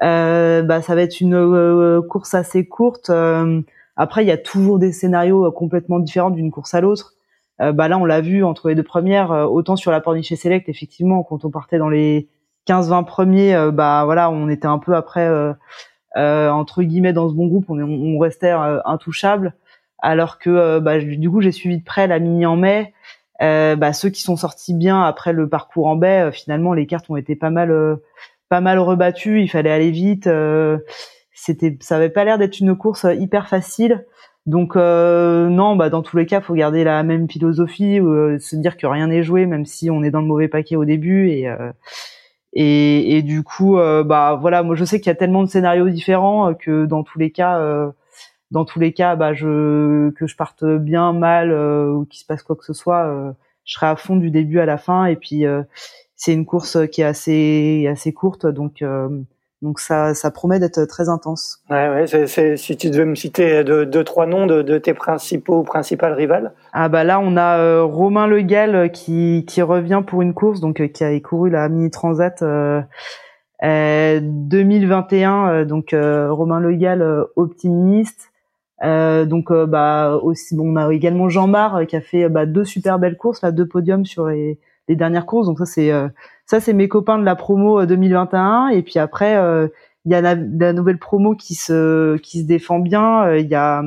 [0.00, 3.10] bah, ça va être une course assez courte.
[3.96, 7.14] après, il y a toujours des scénarios complètement différents d'une course à l'autre.
[7.62, 10.36] Euh, bah là, on l'a vu entre les deux premières, euh, autant sur la Pornichet
[10.36, 12.28] Select, effectivement, quand on partait dans les
[12.66, 15.28] 15-20 premiers, euh, bah voilà, on était un peu après
[16.14, 19.54] entre guillemets dans ce bon groupe, on, restait intouchable.
[19.98, 22.92] Alors que bah, du coup, j'ai suivi de près la mini en mai.
[23.40, 27.16] bah, ceux qui sont sortis bien après le parcours en baie, finalement, les cartes ont
[27.16, 27.98] été pas mal,
[28.48, 29.40] pas mal rebattues.
[29.40, 30.28] Il fallait aller vite.
[31.32, 34.04] c'était, ça avait pas l'air d'être une course hyper facile.
[34.46, 38.56] Donc euh, non, bah dans tous les cas, faut garder la même philosophie, euh, se
[38.56, 41.28] dire que rien n'est joué, même si on est dans le mauvais paquet au début.
[41.30, 41.70] Et euh,
[42.54, 45.48] et, et, du coup, euh, bah voilà, moi je sais qu'il y a tellement de
[45.48, 47.58] scénarios différents que dans tous les cas,
[48.50, 52.42] dans tous les cas, bah je que je parte bien, mal ou qu'il se passe
[52.42, 53.34] quoi que ce soit,
[53.64, 55.06] je serai à fond du début à la fin.
[55.06, 55.44] Et puis
[56.16, 58.82] c'est une course qui est assez assez courte, donc
[59.62, 61.62] donc ça, ça promet d'être très intense.
[61.70, 64.92] Ouais, ouais c'est, si tu devais me citer deux, deux trois noms de, de, tes
[64.92, 66.52] principaux ou principales rivales.
[66.72, 70.34] Ah bah là on a euh, Romain Le Gall euh, qui, qui revient pour une
[70.34, 72.82] course, donc euh, qui a couru la Mini Transat euh,
[73.62, 75.64] 2021.
[75.64, 78.32] donc Romain Le Gall optimiste.
[78.82, 82.98] donc bah aussi bon, on a également Jean Mar qui a fait bah, deux super
[82.98, 84.58] belles courses, là deux podiums sur les,
[84.88, 85.46] les dernières courses.
[85.46, 85.90] Donc ça c'est
[86.46, 88.68] ça, c'est mes copains de la promo 2021.
[88.72, 89.68] Euh, Et puis après, euh,
[90.04, 93.24] il y a la, nouvelle promo qui se qui se défend bien.
[93.24, 93.82] Euh, il y a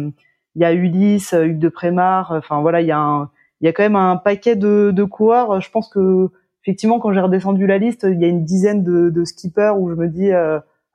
[0.56, 2.32] il y a Ulysse, Hugues de Prémar.
[2.32, 3.30] Enfin voilà, il y a
[3.62, 5.62] il y a quand même un paquet de, de coureurs.
[5.62, 6.30] Je pense que
[6.64, 9.90] effectivement, quand j'ai redescendu la liste, il y a une dizaine de, de skippers où
[9.90, 10.32] je me dis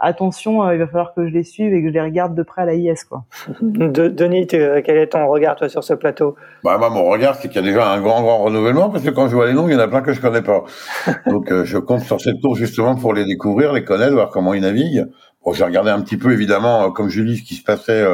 [0.00, 2.42] attention, euh, il va falloir que je les suive et que je les regarde de
[2.42, 3.04] près à la IS.
[3.08, 3.24] Quoi.
[3.60, 6.34] Denis, quel est ton regard toi sur ce plateau?
[6.64, 9.10] Bah, moi, Mon regard, c'est qu'il y a déjà un grand, grand renouvellement, parce que
[9.10, 10.64] quand je vois les noms, il y en a plein que je connais pas.
[11.26, 14.54] Donc euh, je compte sur cette tour justement pour les découvrir, les connaître, voir comment
[14.54, 15.06] ils naviguent.
[15.44, 18.04] Bon, j'ai regardé un petit peu, évidemment, euh, comme Julie, ce qui se passait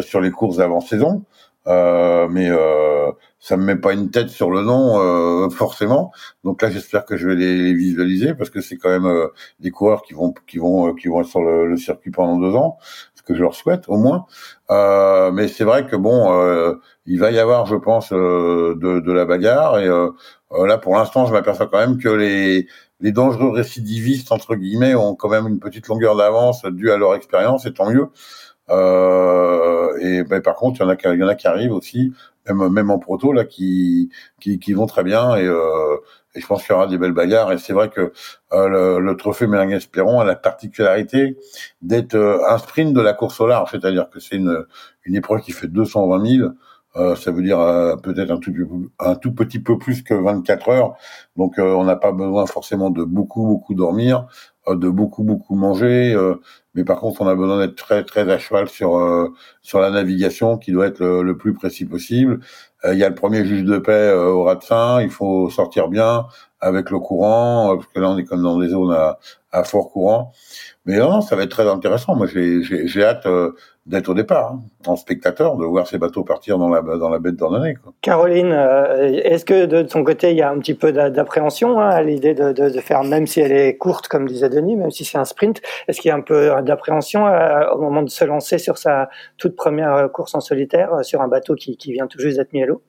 [0.00, 1.24] sur les courses d'avant-saison.
[1.68, 6.12] Euh, mais euh, ça me met pas une tête sur le nom euh, forcément.
[6.44, 9.28] Donc là, j'espère que je vais les, visualiser parce que c'est quand même euh,
[9.60, 12.54] des coureurs qui vont qui vont qui vont être sur le, le, circuit pendant deux
[12.56, 12.78] ans,
[13.14, 14.26] ce que je leur souhaite au moins.
[15.32, 16.76] mais c'est vrai que bon,
[17.06, 21.32] il va y avoir, je pense, de, de, la bagarre et là pour l'instant, je
[21.32, 22.66] m'aperçois quand même que les
[23.00, 27.14] les dangereux récidivistes entre guillemets ont quand même une petite longueur d'avance due à leur
[27.14, 28.08] expérience et tant mieux.
[28.70, 31.72] Euh, et ben, par contre, il y en a, il y en a qui arrivent
[31.72, 32.12] aussi,
[32.48, 34.10] même, même en proto là, qui,
[34.40, 35.96] qui, qui vont très bien et, euh,
[36.34, 37.52] Et je pense qu'il y aura des belles bagarres.
[37.52, 38.12] Et c'est vrai que
[38.52, 41.36] le, le, trophée Méringuez-Perron a la particularité
[41.82, 44.64] d'être un sprint de la course au large, c'est-à-dire que c'est une,
[45.04, 46.50] une épreuve qui fait 220 000.
[46.96, 48.52] Euh, ça veut dire euh, peut-être un tout,
[48.98, 50.94] un tout petit peu plus que 24 heures.
[51.36, 54.26] Donc euh, on n'a pas besoin forcément de beaucoup beaucoup dormir,
[54.68, 56.16] de beaucoup beaucoup manger,
[56.74, 60.58] mais par contre on a besoin d'être très très à cheval sur sur la navigation
[60.58, 62.40] qui doit être le, plus précis possible.
[62.84, 65.88] Il y a le premier juge de paix au rat de fin, il faut sortir
[65.88, 66.26] bien
[66.60, 69.18] avec le courant parce que là on est comme dans des zones à,
[69.56, 70.32] à fort courant.
[70.84, 72.14] Mais non, ça va être très intéressant.
[72.14, 73.52] Moi, j'ai hâte euh,
[73.86, 77.18] d'être au départ, hein, en spectateur, de voir ces bateaux partir dans la, dans la
[77.18, 77.76] baie de Dordogne.
[78.02, 81.88] Caroline, euh, est-ce que de ton côté, il y a un petit peu d'appréhension hein,
[81.88, 84.92] à l'idée de, de, de, faire, même si elle est courte, comme disait Denis, même
[84.92, 88.10] si c'est un sprint, est-ce qu'il y a un peu d'appréhension euh, au moment de
[88.10, 92.06] se lancer sur sa toute première course en solitaire, sur un bateau qui, qui vient
[92.06, 92.82] tout juste d'être mis à l'eau?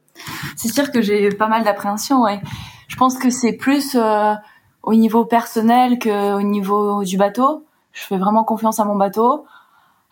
[0.56, 2.40] C'est sûr que j'ai pas mal d'appréhension, ouais.
[2.88, 3.98] Je pense que c'est plus
[4.84, 7.68] au niveau personnel qu'au niveau du bateau
[7.98, 9.46] je fais vraiment confiance à mon bateau.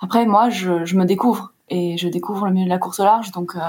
[0.01, 3.31] Après, moi, je, me découvre et je découvre le milieu de la course au large,
[3.31, 3.59] donc euh,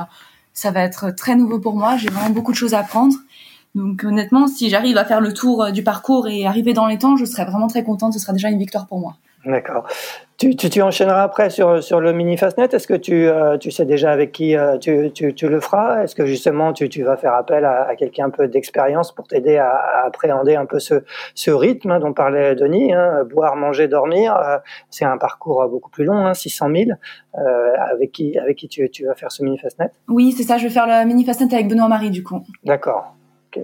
[0.53, 1.97] ça va être très nouveau pour moi.
[1.97, 3.15] J'ai vraiment beaucoup de choses à apprendre.
[3.75, 6.99] Donc honnêtement, si j'arrive à faire le tour euh, du parcours et arriver dans les
[6.99, 8.15] temps, je serais vraiment très contente.
[8.15, 9.17] Ce sera déjà une victoire pour moi.
[9.47, 9.87] D'accord.
[10.39, 12.69] Tu, tu, tu, enchaîneras après sur, sur le mini Fastnet.
[12.71, 16.03] Est-ce que tu, euh, tu sais déjà avec qui euh, tu, tu, tu, le feras?
[16.03, 19.29] Est-ce que justement tu, tu vas faire appel à, à quelqu'un un peu d'expérience pour
[19.29, 23.57] t'aider à, à, appréhender un peu ce, ce rythme hein, dont parlait Denis hein, Boire,
[23.57, 24.37] manger, dormir.
[24.37, 24.59] Euh,
[24.91, 26.91] c'est un parcours beaucoup plus long, hein, 600 000.
[27.79, 29.91] avec qui, avec qui tu, tu vas faire ce mini Fastnet?
[30.09, 30.59] Oui, c'est ça.
[30.59, 32.43] Je vais faire le mini Fastnet avec Benoît Marie du coup.
[32.65, 33.17] D'accord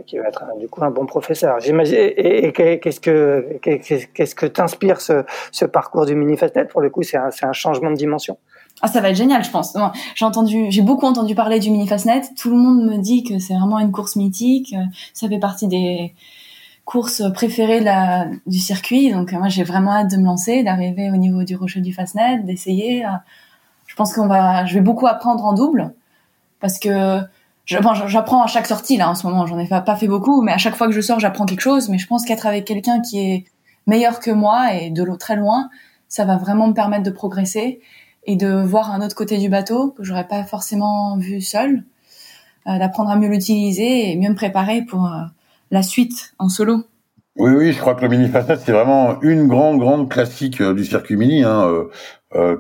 [0.07, 1.61] qui va être du coup un bon professeur.
[1.61, 1.97] J'imagine.
[1.99, 6.65] Et, qu'est-ce que qu'est-ce que t'inspire ce, ce parcours du mini fastnet?
[6.67, 8.39] Pour le coup, c'est un, un changement de dimension.
[8.81, 9.77] Ah, ça va être génial, je pense.
[10.15, 12.23] J'ai entendu, j'ai beaucoup entendu parler du mini fastnet.
[12.39, 14.75] Tout le monde me dit que c'est vraiment une course mythique.
[15.13, 16.15] Ça fait partie des
[16.85, 17.85] courses préférées
[18.47, 19.13] du circuit.
[19.13, 22.41] Donc moi, j'ai vraiment hâte de me lancer, d'arriver au niveau du rocher du fastnet,
[22.41, 23.05] d'essayer.
[23.87, 25.93] Je pense qu'on va, je vais beaucoup apprendre en double
[26.61, 27.21] parce que
[27.65, 29.47] j'apprends à chaque sortie là en ce moment.
[29.47, 31.89] J'en ai pas fait beaucoup, mais à chaque fois que je sors, j'apprends quelque chose.
[31.89, 33.45] Mais je pense qu'être avec quelqu'un qui est
[33.87, 35.71] meilleur que moi et de l'eau très loin,
[36.09, 37.81] ça va vraiment me permettre de progresser
[38.25, 41.85] et de voir un autre côté du bateau que j'aurais pas forcément vu seul,
[42.69, 45.23] euh, d'apprendre à mieux l'utiliser et mieux me préparer pour euh,
[45.71, 46.85] la suite en solo.
[47.37, 50.75] Oui, oui, je crois que le mini fastnet c'est vraiment une grande, grande classique euh,
[50.75, 51.67] du circuit mini, hein,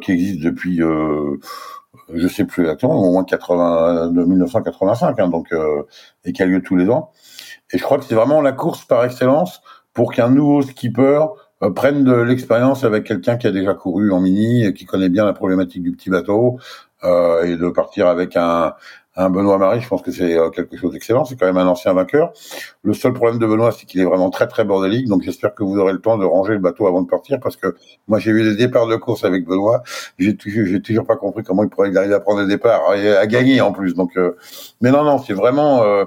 [0.00, 0.80] qui existe depuis
[2.14, 5.82] je sais plus exactement, au moins 80, de 1985, hein, donc euh,
[6.24, 7.10] et qui a lieu tous les ans.
[7.72, 9.62] Et je crois que c'est vraiment la course par excellence
[9.94, 11.24] pour qu'un nouveau skipper
[11.62, 15.08] euh, prenne de l'expérience avec quelqu'un qui a déjà couru en mini et qui connaît
[15.08, 16.58] bien la problématique du petit bateau
[17.04, 18.74] euh, et de partir avec un,
[19.14, 21.24] un Benoît Marie, je pense que c'est euh, quelque chose d'excellent.
[21.24, 22.32] C'est quand même un ancien vainqueur.
[22.82, 25.06] Le seul problème de Benoît, c'est qu'il est vraiment très très bordélique.
[25.08, 27.56] Donc j'espère que vous aurez le temps de ranger le bateau avant de partir, parce
[27.56, 27.76] que
[28.08, 29.82] moi j'ai eu des départs de course avec Benoît.
[30.18, 33.14] J'ai toujours, j'ai toujours pas compris comment il pourrait arriver à prendre des départs et
[33.14, 33.94] à gagner en plus.
[33.94, 34.36] Donc, euh,
[34.80, 35.82] mais non non, c'est vraiment.
[35.82, 36.04] Euh,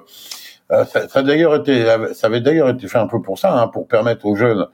[0.70, 3.88] ça, ça, d'ailleurs été, ça avait d'ailleurs été fait un peu pour ça, hein, pour
[3.88, 4.68] permettre aux jeunes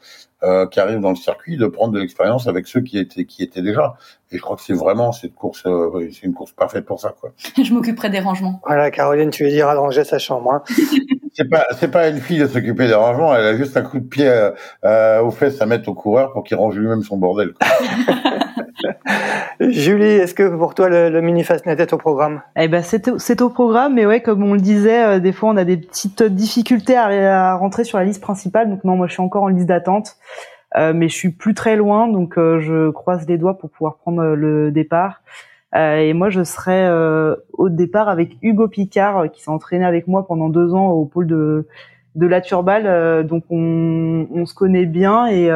[0.44, 3.44] euh, qui arrivent dans le circuit de prendre de l'expérience avec ceux qui étaient qui
[3.44, 3.96] étaient déjà.
[4.32, 7.14] Et je crois que c'est vraiment cette course, euh, c'est une course parfaite pour ça,
[7.20, 7.32] quoi.
[7.64, 8.60] je m'occuperai des rangements.
[8.66, 10.52] Voilà, Caroline, tu veux dire à ranger sa chambre.
[10.52, 10.64] Hein.
[11.34, 14.00] c'est pas c'est pas une fille de s'occuper des rangements, elle a juste un coup
[14.00, 14.50] de pied euh,
[14.84, 17.54] euh aux fesses à mettre au coureur pour qu'il range lui-même son bordel.
[19.60, 22.42] Julie, est-ce que pour toi le, le mini Fastnet est au programme?
[22.56, 25.58] Eh ben c'est au programme, mais ouais, comme on le disait, euh, des fois on
[25.58, 28.70] a des petites difficultés à, rentrer sur la liste principale.
[28.70, 30.18] Donc non, moi je suis encore en liste d'attente,
[30.78, 33.98] euh, mais je suis plus très loin, donc euh, je croise les doigts pour pouvoir
[33.98, 35.22] prendre le départ.
[35.76, 36.90] et moi je serai
[37.54, 41.28] au départ avec Hugo Picard qui s'est entraîné avec moi pendant deux ans au pôle
[41.28, 41.68] de
[42.16, 45.50] de la Turbale, donc on, on se connaît bien et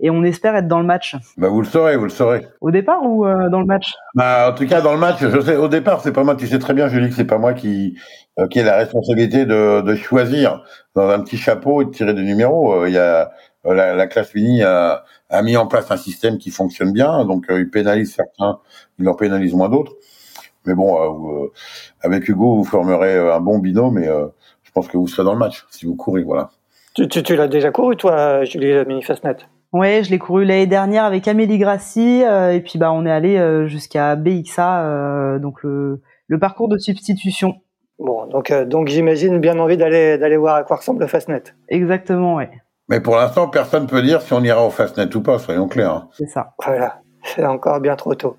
[0.00, 1.16] et on espère être dans le match.
[1.36, 2.46] Bah vous le saurez, vous le saurez.
[2.60, 3.92] Au départ ou euh, dans le match?
[4.14, 5.56] Bah en tout cas dans le match, je sais.
[5.56, 6.34] Au départ, c'est pas moi.
[6.34, 7.98] Tu sais très bien, Julie, que c'est pas moi qui
[8.38, 12.14] euh, qui ai la responsabilité de, de choisir dans un petit chapeau et de tirer
[12.14, 12.72] des numéros.
[12.72, 13.30] Euh, il y a
[13.64, 17.44] la, la, classe mini a, a, mis en place un système qui fonctionne bien, donc
[17.50, 18.58] il pénalise certains,
[18.98, 19.92] il en pénalise moins d'autres.
[20.64, 21.50] Mais bon,
[22.00, 24.08] avec Hugo, vous formerez un bon binôme, mais
[24.70, 26.50] je pense que vous serez dans le match si vous courez, voilà.
[26.94, 29.36] Tu, tu, tu l'as déjà couru, toi, Julie, la mini Fastnet
[29.72, 33.10] Ouais, je l'ai couru l'année dernière avec Amélie Grassi euh, et puis bah on est
[33.10, 37.56] allé euh, jusqu'à BXA, euh, donc le, le, parcours de substitution.
[37.98, 41.42] Bon, donc donc j'imagine bien envie d'aller d'aller voir à quoi ressemble le Fastnet.
[41.68, 42.50] Exactement, ouais.
[42.88, 45.92] Mais pour l'instant, personne peut dire si on ira au Fastnet ou pas, soyons clairs.
[45.92, 46.08] Hein.
[46.12, 46.54] C'est ça.
[46.64, 48.36] Voilà, c'est encore bien trop tôt.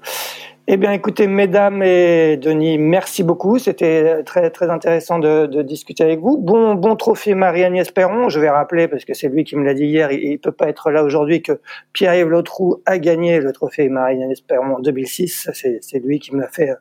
[0.68, 3.57] Eh bien, écoutez, mesdames et Denis, merci beaucoup.
[3.57, 6.38] C'était très très intéressant de, de, discuter avec vous.
[6.38, 8.30] Bon bon trophée Marie-Agnès Perron.
[8.30, 10.12] Je vais rappeler parce que c'est lui qui me l'a dit hier.
[10.12, 11.59] Il, il peut pas être là aujourd'hui que
[11.93, 15.49] Pierre-Yves Lotrou a gagné le trophée Marie-Agnès Perron en 2006.
[15.53, 16.76] C'est lui qui me l'a fait euh,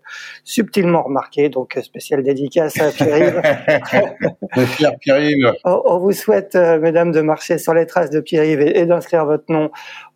[0.45, 1.49] subtilement remarquer.
[1.49, 3.41] Donc spécial dédicace à Pierre-Yves.
[5.01, 5.53] Pierre-Yves.
[5.65, 8.87] on, on, vous souhaite, euh, mesdames, de marcher sur les traces de Pierre-Yves et, et
[8.87, 9.71] d'inscrire votre nom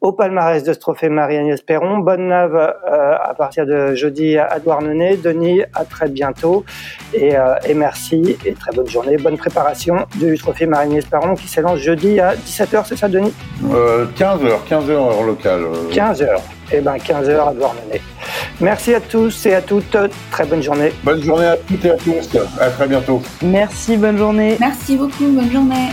[0.04, 1.98] au palmarès de ce trophée Marie-Agnès Perron.
[1.98, 5.16] Bonne nave euh, à partir de jeudi à Douarnenez.
[5.16, 6.62] Denis, à très bientôt.
[7.14, 9.16] Et, euh, et, merci et très bonne journée.
[9.16, 13.32] Bonne préparation du trophée Marie-Agnès Perron qui s'élance jeudi à 17h, c'est ça, Denis?
[13.72, 15.62] Euh, 15h, 15h heure locale.
[15.90, 16.28] 15h.
[16.72, 18.02] Eh ben 15h à Douarnenez.
[18.60, 19.96] Merci à tous et à toutes.
[20.30, 20.92] Très bonne journée.
[21.02, 22.36] Bonne journée à toutes et à tous.
[22.60, 23.22] À très bientôt.
[23.42, 24.56] Merci, bonne journée.
[24.60, 25.88] Merci beaucoup, bonne journée.